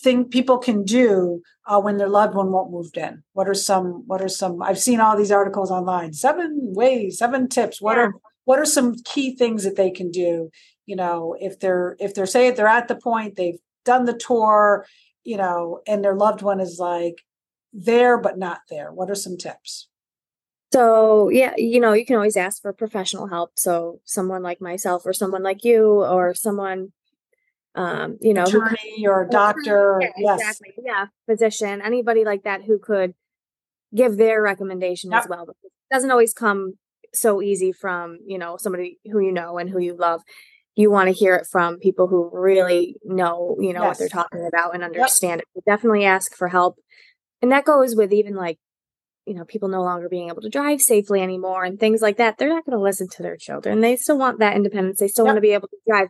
thing 0.00 0.28
people 0.28 0.58
can 0.58 0.84
do 0.84 1.42
uh, 1.66 1.80
when 1.80 1.96
their 1.96 2.08
loved 2.08 2.34
one 2.34 2.50
won't 2.50 2.70
moved 2.72 2.96
in? 2.96 3.22
What 3.32 3.48
are 3.48 3.54
some? 3.54 4.04
What 4.06 4.22
are 4.22 4.28
some? 4.28 4.62
I've 4.62 4.78
seen 4.78 5.00
all 5.00 5.16
these 5.16 5.32
articles 5.32 5.70
online. 5.70 6.12
Seven 6.12 6.58
ways, 6.74 7.18
seven 7.18 7.48
tips. 7.48 7.80
What 7.80 7.96
yeah. 7.96 8.04
are 8.04 8.14
what 8.44 8.58
are 8.58 8.66
some 8.66 8.94
key 9.04 9.36
things 9.36 9.64
that 9.64 9.76
they 9.76 9.90
can 9.90 10.10
do? 10.10 10.50
You 10.86 10.96
know, 10.96 11.36
if 11.40 11.60
they're 11.60 11.96
if 11.98 12.14
they're 12.14 12.26
say 12.26 12.50
they're 12.50 12.66
at 12.66 12.88
the 12.88 12.96
point 12.96 13.36
they've 13.36 13.58
done 13.84 14.04
the 14.04 14.16
tour, 14.16 14.86
you 15.24 15.36
know, 15.36 15.80
and 15.86 16.04
their 16.04 16.14
loved 16.14 16.42
one 16.42 16.60
is 16.60 16.78
like 16.78 17.22
there 17.72 18.18
but 18.18 18.38
not 18.38 18.60
there. 18.70 18.92
What 18.92 19.10
are 19.10 19.14
some 19.14 19.36
tips? 19.36 19.88
So, 20.72 21.28
yeah, 21.28 21.52
you 21.56 21.78
know, 21.78 21.92
you 21.92 22.04
can 22.04 22.16
always 22.16 22.36
ask 22.36 22.60
for 22.60 22.72
professional 22.72 23.28
help. 23.28 23.52
So, 23.54 24.00
someone 24.04 24.42
like 24.42 24.60
myself 24.60 25.06
or 25.06 25.12
someone 25.12 25.44
like 25.44 25.62
you 25.62 26.02
or 26.02 26.34
someone 26.34 26.92
um, 27.74 28.18
you 28.20 28.34
know, 28.34 28.44
attorney 28.44 29.04
who, 29.04 29.10
or 29.10 29.26
doctor. 29.30 29.98
Yeah, 30.00 30.10
yes. 30.16 30.40
Exactly. 30.40 30.84
Yeah. 30.84 31.06
Physician, 31.26 31.82
anybody 31.82 32.24
like 32.24 32.44
that 32.44 32.62
who 32.64 32.78
could 32.78 33.14
give 33.94 34.16
their 34.16 34.42
recommendation 34.42 35.10
yep. 35.10 35.22
as 35.22 35.28
well. 35.28 35.46
It 35.48 35.72
doesn't 35.92 36.10
always 36.10 36.32
come 36.32 36.74
so 37.12 37.42
easy 37.42 37.72
from, 37.72 38.18
you 38.26 38.38
know, 38.38 38.56
somebody 38.56 38.98
who 39.10 39.20
you 39.20 39.32
know 39.32 39.58
and 39.58 39.70
who 39.70 39.78
you 39.78 39.96
love. 39.96 40.22
You 40.76 40.90
want 40.90 41.08
to 41.08 41.12
hear 41.12 41.36
it 41.36 41.46
from 41.50 41.78
people 41.78 42.08
who 42.08 42.30
really 42.32 42.96
know, 43.04 43.56
you 43.60 43.72
know, 43.72 43.82
yes. 43.82 43.88
what 43.88 43.98
they're 43.98 44.08
talking 44.08 44.46
about 44.46 44.74
and 44.74 44.82
understand 44.82 45.40
yep. 45.40 45.48
it. 45.54 45.70
definitely 45.70 46.04
ask 46.04 46.34
for 46.34 46.48
help. 46.48 46.76
And 47.40 47.52
that 47.52 47.64
goes 47.64 47.94
with 47.94 48.12
even 48.12 48.34
like, 48.34 48.58
you 49.24 49.34
know, 49.34 49.44
people 49.44 49.68
no 49.68 49.82
longer 49.82 50.08
being 50.08 50.28
able 50.28 50.42
to 50.42 50.48
drive 50.48 50.80
safely 50.80 51.22
anymore 51.22 51.64
and 51.64 51.78
things 51.78 52.02
like 52.02 52.16
that. 52.16 52.38
They're 52.38 52.48
not 52.48 52.64
going 52.66 52.76
to 52.76 52.82
listen 52.82 53.08
to 53.08 53.22
their 53.22 53.36
children. 53.36 53.80
They 53.80 53.96
still 53.96 54.18
want 54.18 54.40
that 54.40 54.56
independence. 54.56 54.98
They 54.98 55.08
still 55.08 55.24
yep. 55.24 55.30
want 55.30 55.36
to 55.36 55.42
be 55.42 55.52
able 55.52 55.68
to 55.68 55.76
drive 55.88 56.08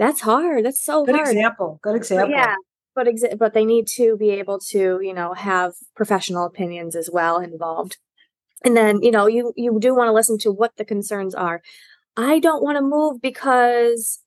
that's 0.00 0.22
hard. 0.22 0.64
That's 0.64 0.82
so 0.82 1.04
good 1.04 1.14
hard. 1.14 1.28
example. 1.28 1.78
Good 1.82 1.94
example. 1.94 2.30
Yeah, 2.30 2.54
but 2.94 3.06
exa- 3.06 3.36
but 3.38 3.52
they 3.52 3.66
need 3.66 3.86
to 3.88 4.16
be 4.16 4.30
able 4.30 4.58
to 4.70 4.98
you 5.02 5.12
know 5.12 5.34
have 5.34 5.74
professional 5.94 6.46
opinions 6.46 6.96
as 6.96 7.10
well 7.12 7.38
involved. 7.38 7.98
And 8.64 8.74
then 8.74 9.02
you 9.02 9.10
know 9.10 9.26
you 9.26 9.52
you 9.56 9.78
do 9.78 9.94
want 9.94 10.08
to 10.08 10.12
listen 10.12 10.38
to 10.38 10.50
what 10.50 10.76
the 10.78 10.86
concerns 10.86 11.34
are. 11.34 11.60
I 12.16 12.38
don't 12.38 12.62
want 12.62 12.78
to 12.78 12.82
move 12.82 13.20
because 13.20 14.20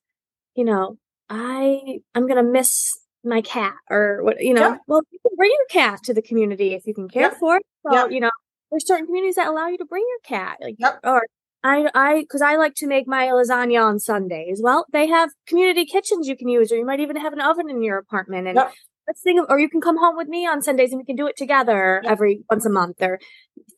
you 0.54 0.64
know 0.64 0.96
I 1.28 1.98
I'm 2.14 2.28
gonna 2.28 2.44
miss 2.44 2.96
my 3.24 3.42
cat 3.42 3.74
or 3.90 4.22
what 4.22 4.40
you 4.40 4.54
know. 4.54 4.68
Yeah. 4.68 4.76
Well, 4.86 5.02
you 5.10 5.18
can 5.26 5.36
bring 5.36 5.50
your 5.50 5.82
cat 5.82 6.04
to 6.04 6.14
the 6.14 6.22
community 6.22 6.74
if 6.74 6.86
you 6.86 6.94
can 6.94 7.08
care 7.08 7.32
yeah. 7.32 7.38
for 7.38 7.56
it. 7.56 7.66
So 7.84 7.92
yeah. 7.92 8.08
you 8.08 8.20
know 8.20 8.30
there's 8.70 8.86
certain 8.86 9.06
communities 9.06 9.34
that 9.34 9.48
allow 9.48 9.66
you 9.66 9.78
to 9.78 9.84
bring 9.84 10.04
your 10.08 10.20
cat, 10.38 10.58
like 10.60 10.76
yep. 10.78 11.00
or 11.02 11.26
I, 11.64 11.88
I, 11.94 12.20
because 12.20 12.42
I 12.42 12.56
like 12.56 12.74
to 12.76 12.86
make 12.86 13.08
my 13.08 13.28
lasagna 13.28 13.82
on 13.82 13.98
Sundays. 13.98 14.60
Well, 14.62 14.84
they 14.92 15.06
have 15.08 15.30
community 15.46 15.86
kitchens 15.86 16.28
you 16.28 16.36
can 16.36 16.48
use, 16.48 16.70
or 16.70 16.76
you 16.76 16.84
might 16.84 17.00
even 17.00 17.16
have 17.16 17.32
an 17.32 17.40
oven 17.40 17.70
in 17.70 17.82
your 17.82 17.96
apartment. 17.96 18.46
And 18.46 18.56
yep. 18.56 18.72
let's 19.08 19.22
think 19.22 19.40
of, 19.40 19.46
or 19.48 19.58
you 19.58 19.70
can 19.70 19.80
come 19.80 19.96
home 19.96 20.14
with 20.14 20.28
me 20.28 20.46
on 20.46 20.60
Sundays 20.60 20.92
and 20.92 20.98
we 20.98 21.06
can 21.06 21.16
do 21.16 21.26
it 21.26 21.38
together 21.38 22.02
yep. 22.04 22.12
every 22.12 22.42
once 22.50 22.66
a 22.66 22.70
month. 22.70 22.96
Or 23.00 23.18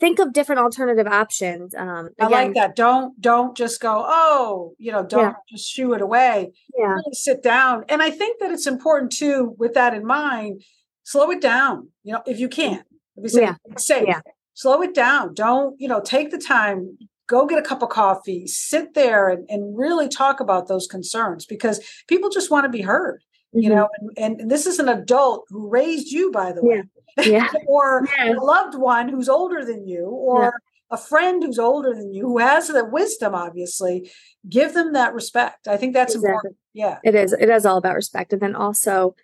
think 0.01 0.19
of 0.19 0.33
different 0.33 0.61
alternative 0.61 1.07
options. 1.07 1.77
Um, 1.77 2.11
again, 2.19 2.35
I 2.35 2.45
like 2.45 2.55
that. 2.55 2.75
Don't 2.75 3.21
don't 3.21 3.57
just 3.57 3.81
go. 3.81 4.05
Oh, 4.05 4.75
you 4.79 4.91
know, 4.91 5.07
don't 5.07 5.21
yeah. 5.21 5.35
just 5.49 5.71
shoo 5.71 5.93
it 5.93 6.03
away. 6.03 6.53
Yeah, 6.77 6.89
really 6.89 7.13
sit 7.13 7.41
down. 7.41 7.85
And 7.89 8.03
I 8.03 8.11
think 8.11 8.41
that 8.41 8.51
it's 8.51 8.67
important 8.67 9.13
too, 9.13 9.55
with 9.61 9.75
that 9.75 9.95
in 9.95 10.05
mind, 10.05 10.63
slow 11.05 11.31
it 11.31 11.41
down. 11.41 11.91
You 12.03 12.15
know, 12.15 12.23
if 12.27 12.41
you 12.41 12.49
can. 12.49 12.83
If 13.15 13.23
you 13.23 13.29
say 13.29 13.43
yeah. 13.43 13.55
safe. 13.79 14.05
Yeah 14.09 14.23
slow 14.57 14.83
it 14.83 14.95
down. 14.95 15.35
Don't, 15.35 15.77
you 15.79 15.87
know, 15.87 16.01
take 16.01 16.31
the 16.31 16.39
time, 16.39 16.97
go 17.27 17.47
get 17.47 17.59
a 17.59 17.63
cup 17.63 17.83
of 17.83 17.89
coffee, 17.89 18.47
sit 18.47 18.95
there 18.95 19.29
and, 19.29 19.49
and 19.49 19.77
really 19.77 20.09
talk 20.09 20.41
about 20.41 20.69
those 20.69 20.87
concerns 20.87 21.47
because 21.47 21.81
people 22.07 22.31
just 22.31 22.51
want 22.51 22.65
to 22.65 22.71
be 22.71 22.83
heard. 22.83 23.23
Mm-hmm. 23.55 23.61
You 23.61 23.69
know, 23.71 23.89
and, 24.17 24.41
and, 24.41 24.51
this 24.51 24.67
is 24.67 24.79
an 24.79 24.89
adult 24.89 25.47
who 25.49 25.69
raised 25.69 26.09
you, 26.09 26.31
by 26.33 26.53
the 26.53 26.65
way, 26.65 26.83
yeah. 27.19 27.25
Yeah. 27.25 27.49
or 27.67 28.07
yeah. 28.19 28.33
a 28.33 28.35
loved 28.35 28.77
one 28.77 29.09
who's 29.09 29.29
older 29.29 29.65
than 29.65 29.87
you, 29.87 30.07
or 30.07 30.53
a 30.91 30.97
friend 30.97 31.43
who's 31.43 31.59
older 31.59 31.95
than 31.95 32.13
you 32.13 32.23
who 32.23 32.39
has 32.39 32.69
the 32.69 32.85
wisdom 32.85 33.35
obviously 33.35 34.11
give 34.49 34.75
them 34.75 34.93
that 34.93 35.15
respect 35.15 35.67
i 35.67 35.77
think 35.77 35.93
that's 35.93 36.15
exactly. 36.15 36.31
important 36.31 36.57
yeah 36.75 36.99
it 37.03 37.15
is 37.15 37.33
it 37.33 37.49
is 37.49 37.67
all 37.67 37.77
about 37.77 37.95
respect 37.95 38.33
and 38.33 38.41
then 38.41 38.55
also 38.55 39.15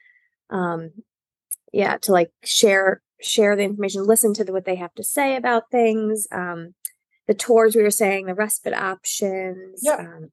um 0.50 0.90
yeah 1.72 1.96
to 1.98 2.12
like 2.12 2.30
share 2.42 3.00
share 3.20 3.54
the 3.54 3.62
information 3.62 4.04
listen 4.04 4.34
to 4.34 4.44
the, 4.44 4.52
what 4.52 4.64
they 4.64 4.74
have 4.74 4.92
to 4.94 5.04
say 5.04 5.36
about 5.36 5.70
things 5.70 6.26
um 6.32 6.74
the 7.32 7.38
tours 7.38 7.74
we 7.74 7.82
were 7.82 7.90
saying, 7.90 8.26
the 8.26 8.34
respite 8.34 8.74
options. 8.74 9.80
Yeah. 9.82 9.96
Um, 9.96 10.30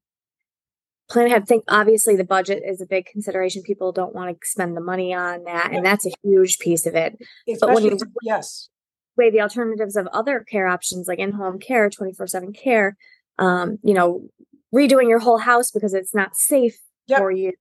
plan 1.08 1.26
ahead. 1.26 1.46
Think 1.46 1.64
obviously 1.68 2.14
the 2.14 2.24
budget 2.24 2.62
is 2.64 2.80
a 2.82 2.86
big 2.86 3.06
consideration. 3.06 3.62
People 3.62 3.90
don't 3.90 4.14
want 4.14 4.30
to 4.30 4.46
spend 4.46 4.76
the 4.76 4.82
money 4.82 5.14
on 5.14 5.44
that, 5.44 5.72
and 5.72 5.84
that's 5.84 6.06
a 6.06 6.12
huge 6.22 6.58
piece 6.58 6.84
of 6.84 6.94
it. 6.94 7.16
Especially, 7.48 7.58
but 7.60 7.74
when 7.74 7.84
you 7.84 7.98
yes, 8.22 8.68
weigh 9.16 9.30
the 9.30 9.40
alternatives 9.40 9.96
of 9.96 10.06
other 10.08 10.40
care 10.40 10.66
options 10.66 11.08
like 11.08 11.18
in-home 11.18 11.58
care, 11.58 11.88
twenty 11.88 12.12
four 12.12 12.26
seven 12.26 12.52
care, 12.52 12.96
um, 13.38 13.78
you 13.82 13.94
know, 13.94 14.28
redoing 14.74 15.08
your 15.08 15.20
whole 15.20 15.38
house 15.38 15.70
because 15.70 15.94
it's 15.94 16.14
not 16.14 16.36
safe 16.36 16.78
yep. 17.06 17.18
for 17.18 17.30
you. 17.30 17.52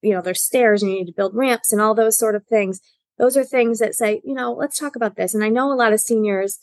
You 0.00 0.14
know, 0.14 0.22
there's 0.22 0.42
stairs 0.42 0.82
and 0.82 0.90
you 0.90 0.98
need 0.98 1.06
to 1.06 1.12
build 1.12 1.34
ramps 1.34 1.70
and 1.70 1.82
all 1.82 1.94
those 1.94 2.16
sort 2.16 2.34
of 2.34 2.46
things. 2.46 2.80
Those 3.18 3.36
are 3.36 3.44
things 3.44 3.80
that 3.80 3.94
say, 3.94 4.22
you 4.24 4.32
know, 4.32 4.52
let's 4.52 4.78
talk 4.78 4.94
about 4.96 5.16
this. 5.16 5.34
And 5.34 5.42
I 5.44 5.48
know 5.48 5.72
a 5.72 5.74
lot 5.74 5.92
of 5.92 6.00
seniors 6.00 6.60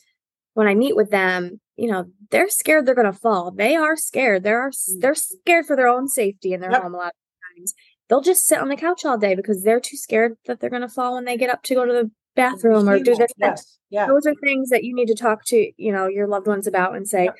when 0.55 0.67
I 0.67 0.73
meet 0.73 0.95
with 0.95 1.11
them, 1.11 1.59
you 1.75 1.89
know, 1.89 2.05
they're 2.31 2.49
scared 2.49 2.85
they're 2.85 2.95
going 2.95 3.11
to 3.11 3.17
fall. 3.17 3.51
They 3.51 3.75
are 3.75 3.97
scared. 3.97 4.43
They 4.43 4.51
are 4.51 4.71
they're 4.99 5.15
scared 5.15 5.65
for 5.65 5.75
their 5.75 5.87
own 5.87 6.07
safety 6.07 6.53
in 6.53 6.61
their 6.61 6.71
yep. 6.71 6.83
home 6.83 6.93
a 6.93 6.97
lot 6.97 7.07
of 7.07 7.57
times. 7.57 7.73
They'll 8.07 8.21
just 8.21 8.45
sit 8.45 8.59
on 8.59 8.69
the 8.69 8.75
couch 8.75 9.03
all 9.03 9.17
day 9.17 9.35
because 9.35 9.63
they're 9.63 9.79
too 9.79 9.97
scared 9.97 10.37
that 10.45 10.59
they're 10.59 10.69
going 10.69 10.81
to 10.83 10.89
fall 10.89 11.15
when 11.15 11.25
they 11.25 11.37
get 11.37 11.49
up 11.49 11.63
to 11.63 11.75
go 11.75 11.85
to 11.85 11.93
the 11.93 12.11
bathroom 12.35 12.87
or 12.87 12.99
do 12.99 13.15
this. 13.15 13.31
Yes. 13.37 13.79
Yeah. 13.89 14.07
Those 14.07 14.25
are 14.25 14.35
things 14.35 14.69
that 14.69 14.83
you 14.83 14.93
need 14.93 15.07
to 15.07 15.15
talk 15.15 15.43
to, 15.47 15.71
you 15.77 15.91
know, 15.91 16.07
your 16.07 16.27
loved 16.27 16.47
ones 16.47 16.67
about 16.67 16.95
and 16.95 17.07
say, 17.07 17.25
yep. 17.25 17.35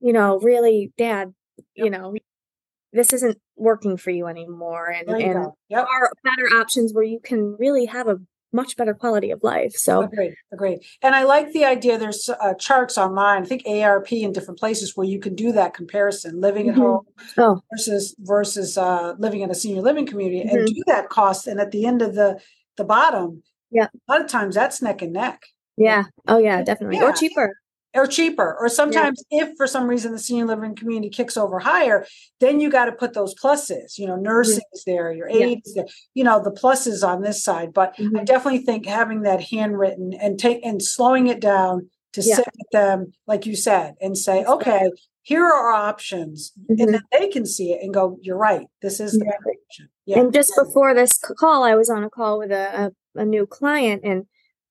you 0.00 0.12
know, 0.12 0.38
really, 0.40 0.92
dad, 0.98 1.32
yep. 1.56 1.84
you 1.84 1.90
know, 1.90 2.14
this 2.92 3.12
isn't 3.12 3.38
working 3.56 3.96
for 3.96 4.10
you 4.10 4.26
anymore 4.26 4.88
and, 4.88 5.08
There 5.08 5.16
and 5.16 5.44
go. 5.44 5.56
Yep. 5.68 5.86
are 5.86 6.12
better 6.24 6.54
options 6.56 6.92
where 6.92 7.04
you 7.04 7.20
can 7.22 7.56
really 7.58 7.86
have 7.86 8.08
a 8.08 8.16
much 8.52 8.76
better 8.76 8.94
quality 8.94 9.30
of 9.30 9.40
life 9.42 9.72
so 9.74 10.02
Agreed. 10.02 10.34
Agreed. 10.52 10.78
And 11.02 11.14
I 11.14 11.24
like 11.24 11.52
the 11.52 11.64
idea. 11.64 11.98
There's 11.98 12.28
uh, 12.28 12.54
charts 12.54 12.96
online. 12.96 13.42
I 13.42 13.46
think 13.46 13.64
AARP 13.64 14.12
in 14.22 14.32
different 14.32 14.58
places 14.58 14.96
where 14.96 15.06
you 15.06 15.18
can 15.18 15.34
do 15.34 15.52
that 15.52 15.74
comparison: 15.74 16.40
living 16.40 16.68
at 16.68 16.74
Mhm. 16.76 16.78
home 16.78 17.06
oh 17.38 17.60
versus 17.72 18.14
versus 18.20 18.78
uh, 18.78 19.14
living 19.18 19.40
in 19.42 19.50
a 19.50 19.54
senior 19.54 19.82
living 19.82 20.06
community, 20.06 20.40
and 20.42 20.60
Mhm. 20.60 20.66
do 20.66 20.82
that 20.86 21.08
cost. 21.08 21.46
And 21.46 21.60
at 21.60 21.70
the 21.72 21.84
end 21.86 22.02
of 22.02 22.14
the 22.14 22.40
the 22.76 22.84
bottom, 22.84 23.42
Yeah. 23.70 23.88
a 24.08 24.12
lot 24.12 24.20
of 24.20 24.28
times 24.28 24.54
that's 24.54 24.80
neck 24.82 25.02
and 25.02 25.12
neck. 25.12 25.42
yeah 25.78 26.04
oh 26.28 26.38
yeah 26.38 26.62
definitely 26.62 26.96
Yeah. 26.96 27.04
or 27.08 27.12
cheaper 27.12 27.52
or 27.96 28.06
cheaper. 28.06 28.56
Or 28.60 28.68
sometimes, 28.68 29.24
if 29.30 29.56
for 29.56 29.66
some 29.66 29.88
reason 29.88 30.12
the 30.12 30.18
senior 30.18 30.44
living 30.44 30.74
community 30.74 31.10
kicks 31.10 31.36
over 31.36 31.58
higher, 31.58 32.06
then 32.40 32.60
you 32.60 32.70
got 32.70 32.84
to 32.86 32.92
put 32.92 33.14
those 33.14 33.34
pluses. 33.34 33.98
You 33.98 34.06
know, 34.06 34.16
nursing 34.16 34.62
is 34.72 34.84
there, 34.84 35.12
your 35.12 35.28
Yeah. 35.28 35.46
aid 35.46 35.62
is 35.64 35.74
there. 35.74 35.86
You 36.14 36.24
know, 36.24 36.42
the 36.42 36.50
pluses 36.52 37.06
on 37.06 37.22
this 37.22 37.42
side. 37.42 37.72
But 37.72 37.94
I 37.98 38.02
Mhm. 38.02 38.24
definitely 38.24 38.60
think 38.60 38.86
having 38.86 39.22
that 39.22 39.40
handwritten 39.42 40.12
and 40.14 40.38
take 40.38 40.64
and 40.64 40.82
slowing 40.82 41.26
it 41.26 41.40
down 41.40 41.90
to 42.12 42.20
Yeah. 42.22 42.36
sit 42.36 42.46
with 42.46 42.70
them, 42.72 43.12
like 43.26 43.46
you 43.46 43.56
said, 43.56 43.94
and 44.00 44.16
say, 44.16 44.44
okay, 44.44 44.90
here 45.22 45.44
are 45.44 45.52
our 45.52 45.72
options, 45.72 46.52
Mhm. 46.70 46.80
and 46.80 46.94
then 46.94 47.02
they 47.12 47.28
can 47.28 47.44
see 47.44 47.72
it 47.72 47.82
and 47.82 47.92
go, 47.92 48.16
"You're 48.22 48.36
right. 48.36 48.68
This 48.80 49.00
is 49.00 49.12
the 49.18 49.26
option." 49.26 49.88
Yeah. 50.04 50.20
And 50.20 50.32
just 50.32 50.54
before 50.56 50.94
this 50.94 51.18
call, 51.18 51.64
I 51.64 51.74
was 51.74 51.90
on 51.90 52.04
a 52.04 52.08
call 52.10 52.38
with 52.38 52.52
a, 52.52 52.92
a, 53.16 53.20
a 53.20 53.24
new 53.24 53.44
client 53.44 54.02
and 54.04 54.26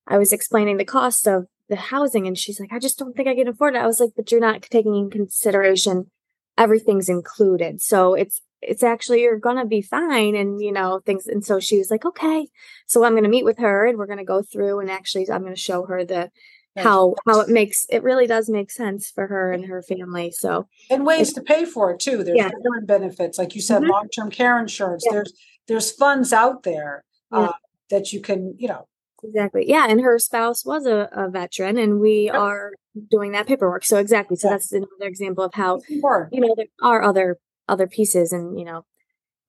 I 0.07 0.17
was 0.17 0.31
explaining 0.31 0.77
the 0.77 0.85
cost 0.85 1.27
of 1.27 1.47
the 1.69 1.75
housing. 1.75 2.27
And 2.27 2.37
she's 2.37 2.59
like, 2.59 2.73
I 2.73 2.79
just 2.79 2.97
don't 2.99 3.15
think 3.15 3.27
I 3.27 3.35
can 3.35 3.47
afford 3.47 3.75
it. 3.75 3.79
I 3.79 3.87
was 3.87 3.99
like, 3.99 4.11
but 4.15 4.31
you're 4.31 4.41
not 4.41 4.61
taking 4.63 4.95
in 4.95 5.09
consideration 5.09 6.11
everything's 6.57 7.09
included. 7.09 7.81
So 7.81 8.13
it's, 8.13 8.41
it's 8.61 8.81
actually, 8.81 9.23
you're 9.23 9.37
going 9.37 9.57
to 9.57 9.65
be 9.65 9.81
fine. 9.81 10.35
And, 10.35 10.61
you 10.61 10.71
know, 10.71 11.01
things. 11.05 11.27
And 11.27 11.43
so 11.43 11.59
she 11.59 11.77
was 11.77 11.91
like, 11.91 12.05
okay. 12.05 12.47
So 12.87 13.03
I'm 13.03 13.11
going 13.11 13.23
to 13.23 13.29
meet 13.29 13.43
with 13.43 13.57
her 13.59 13.85
and 13.85 13.97
we're 13.97 14.05
going 14.05 14.19
to 14.19 14.23
go 14.23 14.41
through 14.41 14.79
and 14.79 14.89
actually 14.89 15.29
I'm 15.29 15.41
going 15.41 15.53
to 15.53 15.59
show 15.59 15.85
her 15.85 16.05
the, 16.05 16.31
how, 16.77 17.15
how 17.25 17.41
it 17.41 17.49
makes, 17.49 17.85
it 17.89 18.03
really 18.03 18.25
does 18.27 18.49
make 18.49 18.71
sense 18.71 19.09
for 19.09 19.27
her 19.27 19.51
and 19.51 19.65
her 19.65 19.81
family. 19.81 20.31
So 20.31 20.67
and 20.89 21.05
ways 21.05 21.33
to 21.33 21.41
pay 21.41 21.65
for 21.65 21.91
it 21.91 21.99
too. 21.99 22.23
There's 22.23 22.37
Yeah. 22.37 22.49
different 22.49 22.87
benefits, 22.87 23.37
like 23.37 23.55
you 23.55 23.61
said, 23.61 23.81
Mhm. 23.81 23.89
long-term 23.89 24.31
care 24.31 24.59
insurance. 24.59 25.03
Yeah. 25.05 25.13
There's 25.13 25.33
there's 25.67 25.91
funds 25.91 26.31
out 26.31 26.63
there 26.63 27.03
Yeah. 27.31 27.39
uh, 27.39 27.53
that 27.89 28.13
you 28.13 28.21
can, 28.21 28.55
you 28.57 28.67
know, 28.67 28.87
Exactly. 29.27 29.67
Yeah. 29.67 29.87
And 29.89 30.01
her 30.01 30.19
spouse 30.19 30.65
was 30.65 30.85
a, 30.85 31.09
a 31.11 31.29
veteran 31.29 31.77
and 31.77 31.99
we 31.99 32.25
Yep. 32.25 32.35
are 32.35 32.71
doing 33.11 33.31
that 33.33 33.47
paperwork. 33.47 33.83
So 33.85 33.97
exactly. 33.97 34.35
So 34.37 34.49
that's 34.49 34.71
another 34.71 34.89
example 35.01 35.43
of 35.43 35.53
how, 35.53 35.79
you 35.89 36.01
know, 36.41 36.53
there 36.55 36.67
are 36.81 37.01
other 37.01 37.37
other 37.67 37.87
pieces 37.87 38.31
and, 38.31 38.59
you 38.59 38.65
know, 38.65 38.85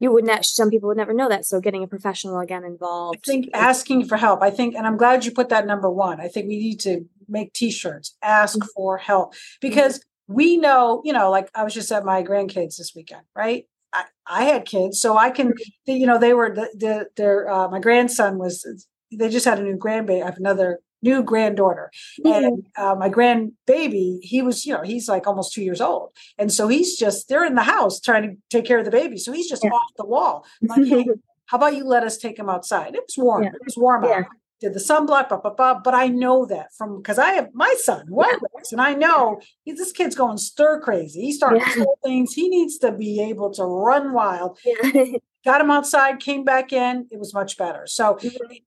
you 0.01 0.11
would 0.12 0.25
not 0.25 0.45
some 0.45 0.71
people 0.71 0.89
would 0.89 0.97
never 0.97 1.12
know 1.15 1.29
that. 1.29 1.45
So 1.45 1.61
getting 1.61 1.83
a 1.83 1.87
professional 1.87 2.39
again 2.41 2.65
I 2.65 2.69
involved. 2.69 3.25
think 3.25 3.49
asking 3.55 4.07
for 4.07 4.17
help. 4.17 4.43
I 4.43 4.51
think, 4.51 4.75
and 4.75 4.87
I'm 4.87 4.97
glad 4.97 5.25
you 5.25 5.33
put 5.33 5.49
that 5.51 5.67
number 5.67 5.91
one. 5.91 6.21
I 6.21 6.29
think 6.29 6.49
we 6.49 6.59
need 6.59 6.81
to 6.81 7.05
make 7.29 7.53
T-shirts. 7.53 8.17
Ask 8.23 8.59
Mhm. 8.59 8.69
for 8.75 8.99
help 8.99 9.35
because 9.61 10.01
we 10.29 10.57
know, 10.57 11.03
you 11.05 11.12
know, 11.12 11.31
like 11.31 11.51
I 11.55 11.62
was 11.65 11.75
just 11.75 11.93
at 11.93 12.05
my 12.05 12.23
grandkids 12.23 12.77
this 12.79 12.93
weekend, 12.97 13.23
right? 13.35 13.65
I, 13.93 14.05
I 14.27 14.45
had 14.45 14.65
kids, 14.65 15.01
so 15.01 15.17
I 15.17 15.31
can, 15.31 15.53
you 15.87 16.07
know, 16.07 16.19
they 16.19 16.35
were 16.35 16.53
the 16.55 16.69
the 16.75 17.09
their 17.17 17.49
uh, 17.49 17.69
my 17.69 17.79
grandson 17.81 18.39
was. 18.39 18.67
They 19.12 19.29
just 19.29 19.45
had 19.45 19.59
a 19.59 19.62
new 19.62 19.77
grandbaby. 19.77 20.23
I 20.23 20.27
have 20.27 20.38
another 20.38 20.81
new 21.03 21.23
granddaughter, 21.23 21.90
Mhm. 22.25 22.37
and 22.47 22.66
uh, 22.77 22.95
my 22.97 23.09
grandbaby, 23.09 24.19
he 24.23 24.42
was, 24.42 24.64
you 24.66 24.73
know, 24.73 24.83
he's 24.83 25.09
like 25.09 25.27
almost 25.27 25.53
two 25.53 25.62
years 25.62 25.81
old, 25.81 26.11
and 26.38 26.53
so 26.53 26.66
he's 26.69 26.97
just 26.99 27.29
they're 27.29 27.45
in 27.45 27.55
the 27.55 27.62
house 27.62 28.01
trying 28.01 28.23
to 28.23 28.37
take 28.51 28.64
care 28.64 28.79
of 28.79 28.85
the 28.85 28.90
baby, 28.90 29.16
so 29.19 29.31
he's 29.33 29.49
just 29.49 29.62
Yeah. 29.62 29.71
off 29.71 29.92
the 29.97 30.07
wall. 30.07 30.45
Like, 30.62 30.85
hey, 30.87 31.07
how 31.47 31.59
about 31.59 31.77
you 31.77 31.85
let 31.85 32.03
us 32.03 32.16
take 32.16 32.38
him 32.38 32.49
outside? 32.49 32.95
It 32.97 33.03
was 33.07 33.16
warm. 33.19 33.45
Yeah. 33.45 33.51
It 33.51 33.64
was 33.64 33.77
warm 33.77 34.05
Yeah. 34.05 34.11
out. 34.21 34.25
Did 34.61 34.73
the 34.73 34.81
sunblock, 34.81 35.29
blah, 35.29 35.38
blah, 35.40 35.53
blah. 35.55 35.81
But 35.81 35.92
I 35.95 36.09
know 36.09 36.47
that 36.47 36.69
from 36.77 36.97
because 36.99 37.19
I 37.19 37.31
have 37.33 37.51
my 37.53 37.75
son 37.79 38.07
who 38.09 38.23
Yeah. 38.25 38.38
and 38.73 38.81
I 38.81 38.95
know 38.95 39.38
he, 39.64 39.73
this 39.73 39.92
kid's 39.92 40.14
going 40.14 40.38
stir 40.38 40.81
crazy. 40.81 41.21
He 41.23 41.33
starting 41.33 41.61
Yeah. 41.77 41.85
things. 42.03 42.33
He 42.33 42.49
needs 42.49 42.79
to 42.79 42.90
be 42.92 43.21
able 43.21 43.51
to 43.53 43.64
run 43.64 44.12
wild. 44.14 44.59
yeah. 44.64 45.05
Got 45.45 45.61
him 45.61 45.71
outside, 45.71 46.19
came 46.19 46.42
back 46.42 46.73
in. 46.73 47.07
It 47.12 47.19
was 47.21 47.33
much 47.33 47.57
better. 47.57 47.87
So, 47.87 48.19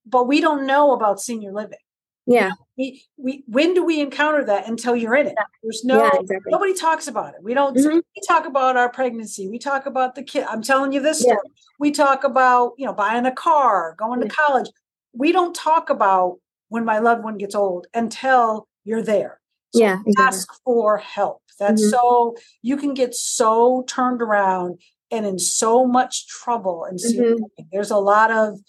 but 0.06 0.28
we 0.30 0.40
don't 0.40 0.66
know 0.66 0.94
about 0.94 1.20
senior 1.20 1.52
living. 1.52 1.80
yeah. 2.26 2.52
We, 2.78 3.04
we 3.18 3.44
when 3.48 3.74
do 3.74 3.84
we 3.84 4.00
encounter 4.00 4.46
that 4.46 4.66
until 4.70 4.96
you're 4.96 5.16
in 5.16 5.28
it? 5.28 5.36
There's 5.62 5.84
no 5.84 5.98
yeah. 5.98 6.12
Exactly. 6.22 6.50
nobody 6.52 6.74
talks 6.74 7.08
about 7.10 7.34
it. 7.34 7.42
We 7.44 7.54
don't 7.54 7.76
Mhm. 7.76 7.96
we 8.16 8.22
talk 8.26 8.46
about 8.46 8.78
our 8.78 8.90
pregnancy. 8.90 9.50
We 9.50 9.60
talk 9.60 9.86
about 9.88 10.16
the 10.16 10.24
kid. 10.24 10.46
I'm 10.48 10.62
telling 10.62 10.94
you 10.94 11.02
this 11.02 11.20
Yeah. 11.26 11.34
story. 11.34 11.50
We 11.80 11.92
talk 11.92 12.24
about, 12.24 12.74
you 12.78 12.86
know, 12.86 12.94
buying 12.94 13.26
a 13.26 13.34
car, 13.34 13.96
going 13.98 14.22
Yeah. 14.22 14.28
to 14.30 14.34
college. 14.34 14.70
We 15.14 15.32
don't 15.32 15.56
talk 15.56 15.90
about 15.90 16.38
when 16.70 16.86
my 16.86 17.00
loved 17.00 17.24
one 17.24 17.38
gets 17.38 17.56
old 17.56 17.88
until 17.94 18.68
you're 18.84 19.02
there. 19.02 19.40
So 19.72 19.80
Yeah. 19.82 20.00
Exactly. 20.06 20.24
ask 20.26 20.48
for 20.64 20.98
help. 20.98 21.42
That's 21.60 21.84
Mhm. 21.84 21.90
so 21.92 22.36
you 22.62 22.78
can 22.78 22.94
get 22.94 23.14
so 23.16 23.84
turned 23.88 24.22
around 24.22 24.80
and 25.12 25.26
in 25.26 25.40
so 25.40 25.86
much 25.86 26.28
trouble 26.28 26.84
and 26.86 27.00
Mhm. 27.00 27.40
there's 27.72 27.92
a 27.92 27.98
lot 27.98 28.32
of 28.32 28.60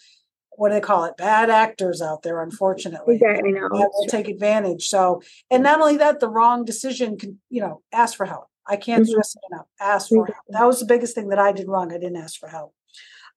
what 0.56 0.68
do 0.70 0.74
they 0.74 0.80
call 0.80 1.04
it? 1.04 1.16
Bad 1.16 1.48
actors 1.50 2.02
out 2.02 2.22
there, 2.22 2.42
unfortunately 2.42 3.14
Exactly. 3.16 3.52
No. 3.52 3.68
that 3.68 3.90
will 3.94 4.06
take 4.06 4.28
advantage. 4.28 4.88
So, 4.88 5.22
and 5.50 5.62
not 5.62 5.80
only 5.80 5.96
that, 5.98 6.20
the 6.20 6.28
wrong 6.28 6.64
decision 6.66 7.16
can, 7.18 7.40
you 7.50 7.62
know, 7.62 7.82
ask 7.92 8.16
for 8.16 8.26
help. 8.26 8.48
I 8.66 8.76
can't 8.76 9.04
Mhm. 9.04 9.08
stress 9.10 9.36
it 9.36 9.42
enough. 9.50 9.66
Ask 9.80 10.08
for 10.10 10.26
help. 10.26 10.36
That 10.50 10.66
was 10.66 10.80
the 10.80 10.86
biggest 10.86 11.14
thing 11.14 11.28
that 11.28 11.38
I 11.38 11.52
did 11.52 11.68
wrong. 11.68 11.92
I 11.92 11.98
didn't 11.98 12.16
ask 12.18 12.38
for 12.38 12.48
help. 12.48 12.74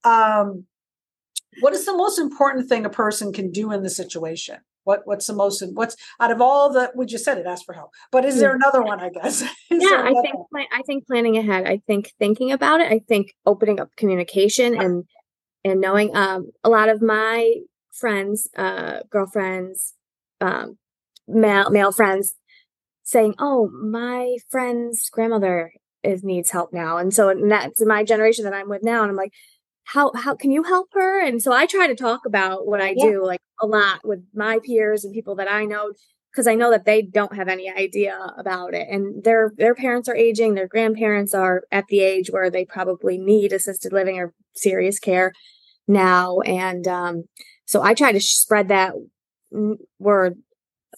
Um, 0.04 0.68
what 1.60 1.74
is 1.74 1.86
the 1.86 1.96
most 1.96 2.20
important 2.20 2.70
thing 2.70 2.86
a 2.86 2.90
person 2.90 3.34
can 3.34 3.52
do 3.52 3.72
in 3.72 3.84
the 3.84 3.90
situation? 3.90 4.58
What 4.84 5.02
What's 5.06 5.28
the 5.28 5.34
most? 5.34 5.64
What's 5.74 5.96
out 6.20 6.32
of 6.32 6.42
all 6.42 6.72
the? 6.72 6.92
We 6.96 7.06
just 7.06 7.24
said 7.24 7.38
it. 7.38 7.46
Ask 7.46 7.66
for 7.66 7.74
help. 7.74 7.92
But 8.12 8.26
is 8.26 8.40
there 8.40 8.54
another 8.54 8.82
one? 8.82 9.00
I 9.00 9.10
guess. 9.10 9.42
Is 9.70 9.84
yeah 9.84 10.04
i 10.04 10.14
think 10.22 10.36
one? 10.52 10.66
i 10.72 10.82
think 10.86 11.08
planning 11.08 11.38
ahead 11.38 11.66
i 11.66 11.80
think 11.88 12.12
thinking 12.20 12.52
about 12.52 12.80
it 12.80 12.92
i 12.92 13.00
think 13.08 13.34
opening 13.46 13.80
up 13.80 13.90
communication 13.98 14.76
and 14.80 15.06
and 15.64 15.82
knowing 15.82 16.16
um 16.16 16.52
a 16.64 16.70
lot 16.70 16.90
of 16.90 17.02
my 17.02 17.56
friends 17.92 18.48
uh 18.58 19.00
girlfriends 19.10 19.94
um 20.42 20.78
male 21.28 21.70
male 21.70 21.92
friends 21.92 22.36
saying 23.04 23.34
oh 23.40 23.70
my 23.70 24.36
friend's 24.50 25.10
grandmother 25.10 25.72
is 26.04 26.24
needs 26.24 26.52
help 26.52 26.74
now 26.74 26.98
and 26.98 27.14
so 27.14 27.30
and 27.30 27.50
that's 27.52 27.84
my 27.86 28.04
generation 28.04 28.44
that 28.44 28.54
i'm 28.54 28.70
with 28.70 28.84
now 28.84 29.02
and 29.02 29.10
i'm 29.10 29.18
like 29.18 29.34
how 29.86 30.12
how 30.16 30.36
can 30.36 30.52
you 30.52 30.64
help 30.64 30.90
her? 30.94 31.22
And 31.26 31.42
so 31.42 31.52
i 31.54 31.66
try 31.66 31.88
to 31.88 31.96
talk 31.96 32.26
about 32.26 32.68
what 32.68 32.82
i 32.82 32.94
Yeah. 32.96 33.12
do 33.12 33.26
like 33.26 33.42
a 33.62 33.68
lot 33.68 34.02
with 34.04 34.24
my 34.34 34.60
peers 34.66 35.04
and 35.06 35.14
people 35.14 35.36
that 35.36 35.52
i 35.52 35.66
know 35.66 35.92
because 36.32 36.48
I 36.48 36.56
know 36.56 36.72
that 36.72 36.86
they 36.86 37.04
don't 37.04 37.36
have 37.36 37.48
any 37.48 37.70
idea 37.72 38.18
about 38.40 38.74
it, 38.74 38.88
and 38.90 39.24
their 39.24 39.52
their 39.56 39.76
parents 39.76 40.10
are 40.10 40.16
aging, 40.16 40.56
their 40.56 40.68
grandparents 40.68 41.34
are 41.36 41.64
at 41.72 41.86
the 41.90 42.00
age 42.00 42.32
where 42.32 42.50
they 42.50 42.66
probably 42.66 43.20
need 43.20 43.54
assisted 43.54 43.94
living 43.94 44.18
or 44.18 44.34
serious 44.56 44.98
care 45.00 45.32
now, 45.88 46.40
and 46.42 46.88
um, 46.88 47.24
so 47.66 47.82
I 47.84 47.94
try 47.96 48.12
to 48.14 48.20
spread 48.22 48.70
that 48.70 48.94
word 50.00 50.38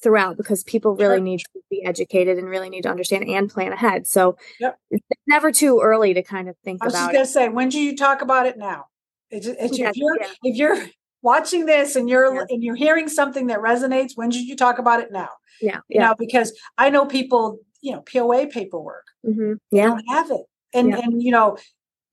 throughout 0.02 0.38
because 0.38 0.64
people 0.64 0.96
really 0.96 1.18
Sure. 1.18 1.20
need 1.20 1.40
to 1.40 1.50
be 1.70 1.84
educated 1.84 2.38
and 2.38 2.48
really 2.48 2.70
need 2.70 2.84
to 2.84 2.90
understand 2.90 3.28
and 3.28 3.50
plan 3.50 3.72
ahead. 3.72 4.08
So 4.08 4.38
Yep. 4.60 4.78
it's 4.92 5.06
never 5.28 5.52
too 5.52 5.80
early 5.82 6.14
to 6.14 6.24
kind 6.24 6.50
of 6.50 6.56
think 6.64 6.82
about. 6.84 6.96
I 6.96 7.08
was 7.08 7.14
just 7.16 7.36
gonna 7.36 7.48
say, 7.48 7.50
when 7.50 7.70
do 7.70 7.80
you 7.80 7.96
talk 7.96 8.22
about 8.22 8.46
it 8.46 8.58
now? 8.58 8.86
It's, 9.30 9.48
it's, 9.48 9.78
Yeah, 9.78 9.90
if 9.90 9.98
you're 9.98 10.18
yeah. 10.20 10.28
if 10.44 10.56
you're 10.58 10.78
watching 11.22 11.66
this 11.66 11.96
and 11.96 12.10
you're 12.10 12.46
and 12.50 12.64
you're 12.64 12.76
hearing 12.76 13.08
something 13.10 13.48
that 13.48 13.60
resonates, 13.60 14.12
when 14.16 14.32
should 14.32 14.46
you 14.46 14.56
talk 14.56 14.78
about 14.80 15.00
it 15.00 15.12
now? 15.12 15.30
Yeah, 15.62 15.78
You 15.90 16.00
yeah, 16.00 16.08
know, 16.10 16.16
because 16.18 16.58
I 16.78 16.90
know 16.90 17.06
people, 17.06 17.60
you 17.82 17.94
know, 17.94 18.02
POA 18.02 18.48
paperwork 18.48 19.06
hmm 19.24 19.54
yeah, 19.72 19.88
don't 19.88 20.04
have 20.10 20.30
it, 20.32 20.46
and 20.74 20.90
Yeah. 20.90 21.00
and 21.04 21.24
you 21.24 21.32
know, 21.32 21.58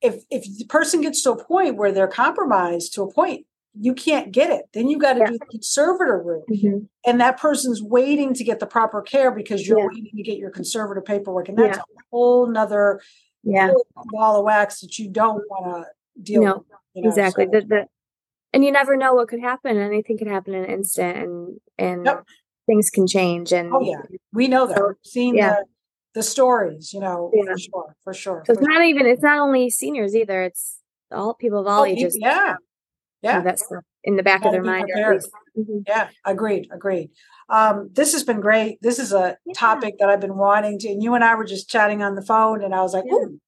if 0.01 0.23
if 0.31 0.45
the 0.59 0.65
person 0.67 1.01
gets 1.01 1.23
to 1.23 1.33
a 1.33 1.45
point 1.45 1.77
where 1.77 1.93
they're 1.93 2.09
compromised 2.09 2.95
to 2.95 3.03
a 3.03 3.13
point, 3.13 3.47
you 3.79 3.95
can't 3.95 4.33
get 4.33 4.51
it. 4.51 4.67
Then 4.75 4.89
you 4.89 4.99
got 4.99 5.15
to 5.15 5.21
Yeah. 5.21 5.27
do 5.29 5.39
the 5.39 5.47
conservator 5.47 6.19
route, 6.19 6.45
hmm 6.49 6.79
and 7.05 7.21
that 7.21 7.39
person's 7.39 7.83
waiting 7.83 8.33
to 8.35 8.45
get 8.45 8.61
the 8.61 8.67
proper 8.67 9.03
care 9.03 9.31
because 9.33 9.67
you're 9.67 9.79
Yeah. 9.79 9.87
waiting 9.89 10.11
to 10.17 10.23
get 10.23 10.39
your 10.39 10.51
conservative 10.51 11.05
paperwork, 11.05 11.49
and 11.49 11.59
that's 11.59 11.79
Yeah. 11.79 11.83
a 11.83 12.03
whole 12.11 12.47
nother 12.47 13.01
yeah. 13.43 13.73
ball 14.13 14.39
of 14.39 14.45
wax 14.45 14.81
that 14.83 14.99
you 14.99 15.09
don't 15.09 15.43
want 15.51 15.85
to 15.85 16.23
deal 16.23 16.43
No, 16.43 16.55
with. 16.59 16.67
You 16.95 17.03
know, 17.03 17.09
exactly. 17.09 17.47
so- 17.47 17.51
The, 17.61 17.67
the, 17.67 17.87
and 18.53 18.65
you 18.65 18.71
never 18.71 18.97
know 18.97 19.15
what 19.15 19.29
could 19.29 19.41
happen. 19.41 19.79
Anything 19.79 20.19
could 20.19 20.29
happen 20.29 20.55
in 20.55 20.65
an 20.65 20.71
instant, 20.71 21.17
and 21.17 21.61
and 21.79 22.05
Yep. 22.07 22.25
things 22.67 22.91
can 22.91 23.07
change. 23.07 23.53
And 23.53 23.73
Oh, 23.75 23.81
yeah. 23.81 24.03
we 24.33 24.47
know 24.49 24.67
that. 24.67 24.77
So, 24.77 24.87
We've 24.89 24.97
seen 25.03 25.37
the, 25.37 25.65
the 26.15 26.23
stories, 26.23 26.93
you 26.93 27.01
know, 27.01 27.33
for 27.47 27.59
sure, 27.59 27.97
for 28.05 28.13
sure. 28.15 28.43
so 28.47 28.53
it's 28.53 28.61
for 28.63 28.69
not 28.69 28.85
even. 28.85 29.07
It's 29.07 29.23
not 29.23 29.39
only 29.41 29.71
seniors 29.71 30.15
either. 30.15 30.43
It's 30.43 30.79
all 31.11 31.35
people 31.35 31.59
of 31.61 31.67
all. 31.67 31.81
Oh, 31.81 31.85
ages. 31.85 32.17
yeah, 32.21 32.57
yeah. 33.23 33.41
that 33.41 33.59
stuff 33.59 33.85
in 34.05 34.17
the 34.17 34.23
back 34.23 34.45
of 34.45 34.53
their 34.53 34.63
mind. 34.63 34.91
Or 34.91 34.99
at 34.99 35.05
prepared. 35.05 35.15
least. 35.23 35.31
Mhm. 35.59 35.85
Yeah, 35.87 36.09
agreed, 36.25 36.69
agreed. 36.73 37.11
Um, 37.49 37.91
this 37.93 38.13
has 38.13 38.25
been 38.25 38.41
great. 38.41 38.79
This 38.83 38.99
is 38.99 39.13
a 39.13 39.37
Yeah. 39.45 39.53
topic 39.57 39.97
that 39.99 40.09
I've 40.09 40.21
been 40.21 40.37
wanting 40.37 40.79
to, 40.81 40.89
and 40.89 41.03
you 41.03 41.15
and 41.15 41.23
I 41.23 41.35
were 41.35 41.45
just 41.45 41.69
chatting 41.69 42.03
on 42.03 42.15
the 42.15 42.23
phone, 42.23 42.63
and 42.65 42.75
I 42.75 42.83
was 42.83 42.95
like, 42.95 43.05
Yeah. 43.07 43.15
ooh. 43.15 43.41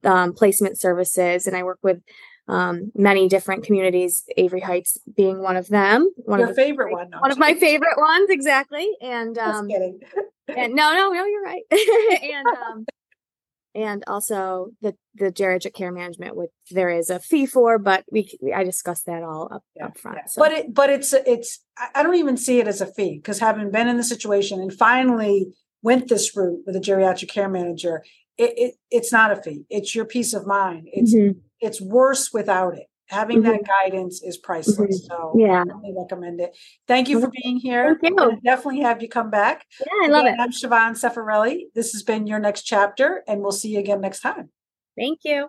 um, 0.05 0.33
placement 0.33 0.79
services. 0.79 1.47
And 1.47 1.57
I 1.57 1.63
work 1.63 1.79
with 1.83 2.03
um, 2.47 2.93
many 2.95 3.29
different 3.29 3.65
communities, 3.65 4.23
Avery 4.37 4.61
Heights 4.61 4.99
being 5.17 5.41
one 5.41 5.57
of 5.57 5.69
them. 5.69 6.11
One 6.17 6.41
Your 6.41 6.51
of 6.51 6.57
the, 6.57 6.63
favorite 6.63 6.93
one. 6.93 7.11
No, 7.11 7.21
one 7.21 7.31
of 7.31 7.39
my 7.39 7.55
favorite 7.55 7.97
ones, 7.97 8.29
exactly. 8.31 8.89
And 9.01 9.37
um, 9.39 9.69
and 10.49 10.75
no, 10.75 10.93
no, 10.93 11.11
no, 11.11 11.25
you're 11.25 11.43
right. 11.43 11.63
and 11.73 12.47
um, 12.47 12.87
and 13.75 14.05
also 14.07 14.69
the 14.81 14.95
the 15.15 15.33
geriatric 15.33 15.75
care 15.75 15.93
management, 15.93 16.37
which 16.37 16.51
there 16.71 16.91
is 16.91 17.11
a 17.11 17.19
fee 17.19 17.47
for, 17.47 17.79
but 17.79 18.05
we, 18.11 18.37
we 18.41 18.53
I 18.53 18.65
discussed 18.65 19.07
that 19.07 19.23
all 19.23 19.49
up, 19.53 19.65
yeah, 19.77 19.87
up 19.87 19.99
front. 19.99 20.19
Yeah. 20.19 20.27
So. 20.27 20.41
But 20.41 20.53
it 20.53 20.75
but 20.75 20.91
it's 20.91 21.13
it's 21.13 21.61
I 21.95 22.03
don't 22.03 22.17
even 22.17 22.37
see 22.37 22.61
it 22.61 22.69
as 22.69 22.81
a 22.81 22.87
fee 22.87 23.19
because 23.19 23.39
having 23.41 23.71
been 23.71 23.89
in 23.89 23.97
the 23.97 24.05
situation 24.05 24.61
and 24.61 24.73
finally 24.73 25.55
went 25.83 26.09
this 26.09 26.37
route 26.37 26.61
with 26.67 26.77
a 26.77 26.81
geriatric 26.81 27.29
care 27.29 27.49
manager, 27.49 28.03
it, 28.39 28.53
it, 28.57 28.75
it's 28.91 29.13
not 29.13 29.33
a 29.33 29.43
fee. 29.43 29.65
It's 29.69 29.95
your 29.95 30.05
peace 30.05 30.33
of 30.35 30.47
mind. 30.47 30.89
It's 30.93 31.15
mm-hmm. 31.15 31.39
it's 31.61 31.81
worse 31.81 32.31
without 32.33 32.77
it. 32.77 32.87
Having 33.09 33.43
mm-hmm. 33.43 33.53
that 33.53 33.61
guidance 33.67 34.23
is 34.23 34.39
priceless. 34.39 35.03
Mm-hmm. 35.03 35.07
So 35.07 35.35
yeah, 35.37 35.63
I 35.63 35.93
recommend 35.97 36.41
it. 36.41 36.57
Thank 36.89 37.09
you 37.09 37.21
for 37.21 37.31
being 37.43 37.59
here. 37.59 37.99
Thank 38.03 38.19
you. 38.19 38.41
definitely 38.45 38.81
have 38.81 39.03
you 39.03 39.09
come 39.09 39.31
back. 39.31 39.67
Yeah, 39.81 40.07
I 40.07 40.09
love 40.09 40.25
again, 40.25 40.41
it. 40.41 40.43
I'm 40.43 40.51
Siobhan 40.51 40.93
Cefarelli. 40.93 41.65
This 41.75 41.93
has 41.93 42.03
been 42.03 42.27
your 42.27 42.39
next 42.39 42.63
chapter, 42.63 43.23
and 43.29 43.41
we'll 43.41 43.53
see 43.53 43.71
you 43.71 43.79
again 43.79 44.01
next 44.01 44.21
time. 44.21 44.51
Thank 44.97 45.21
you. 45.25 45.49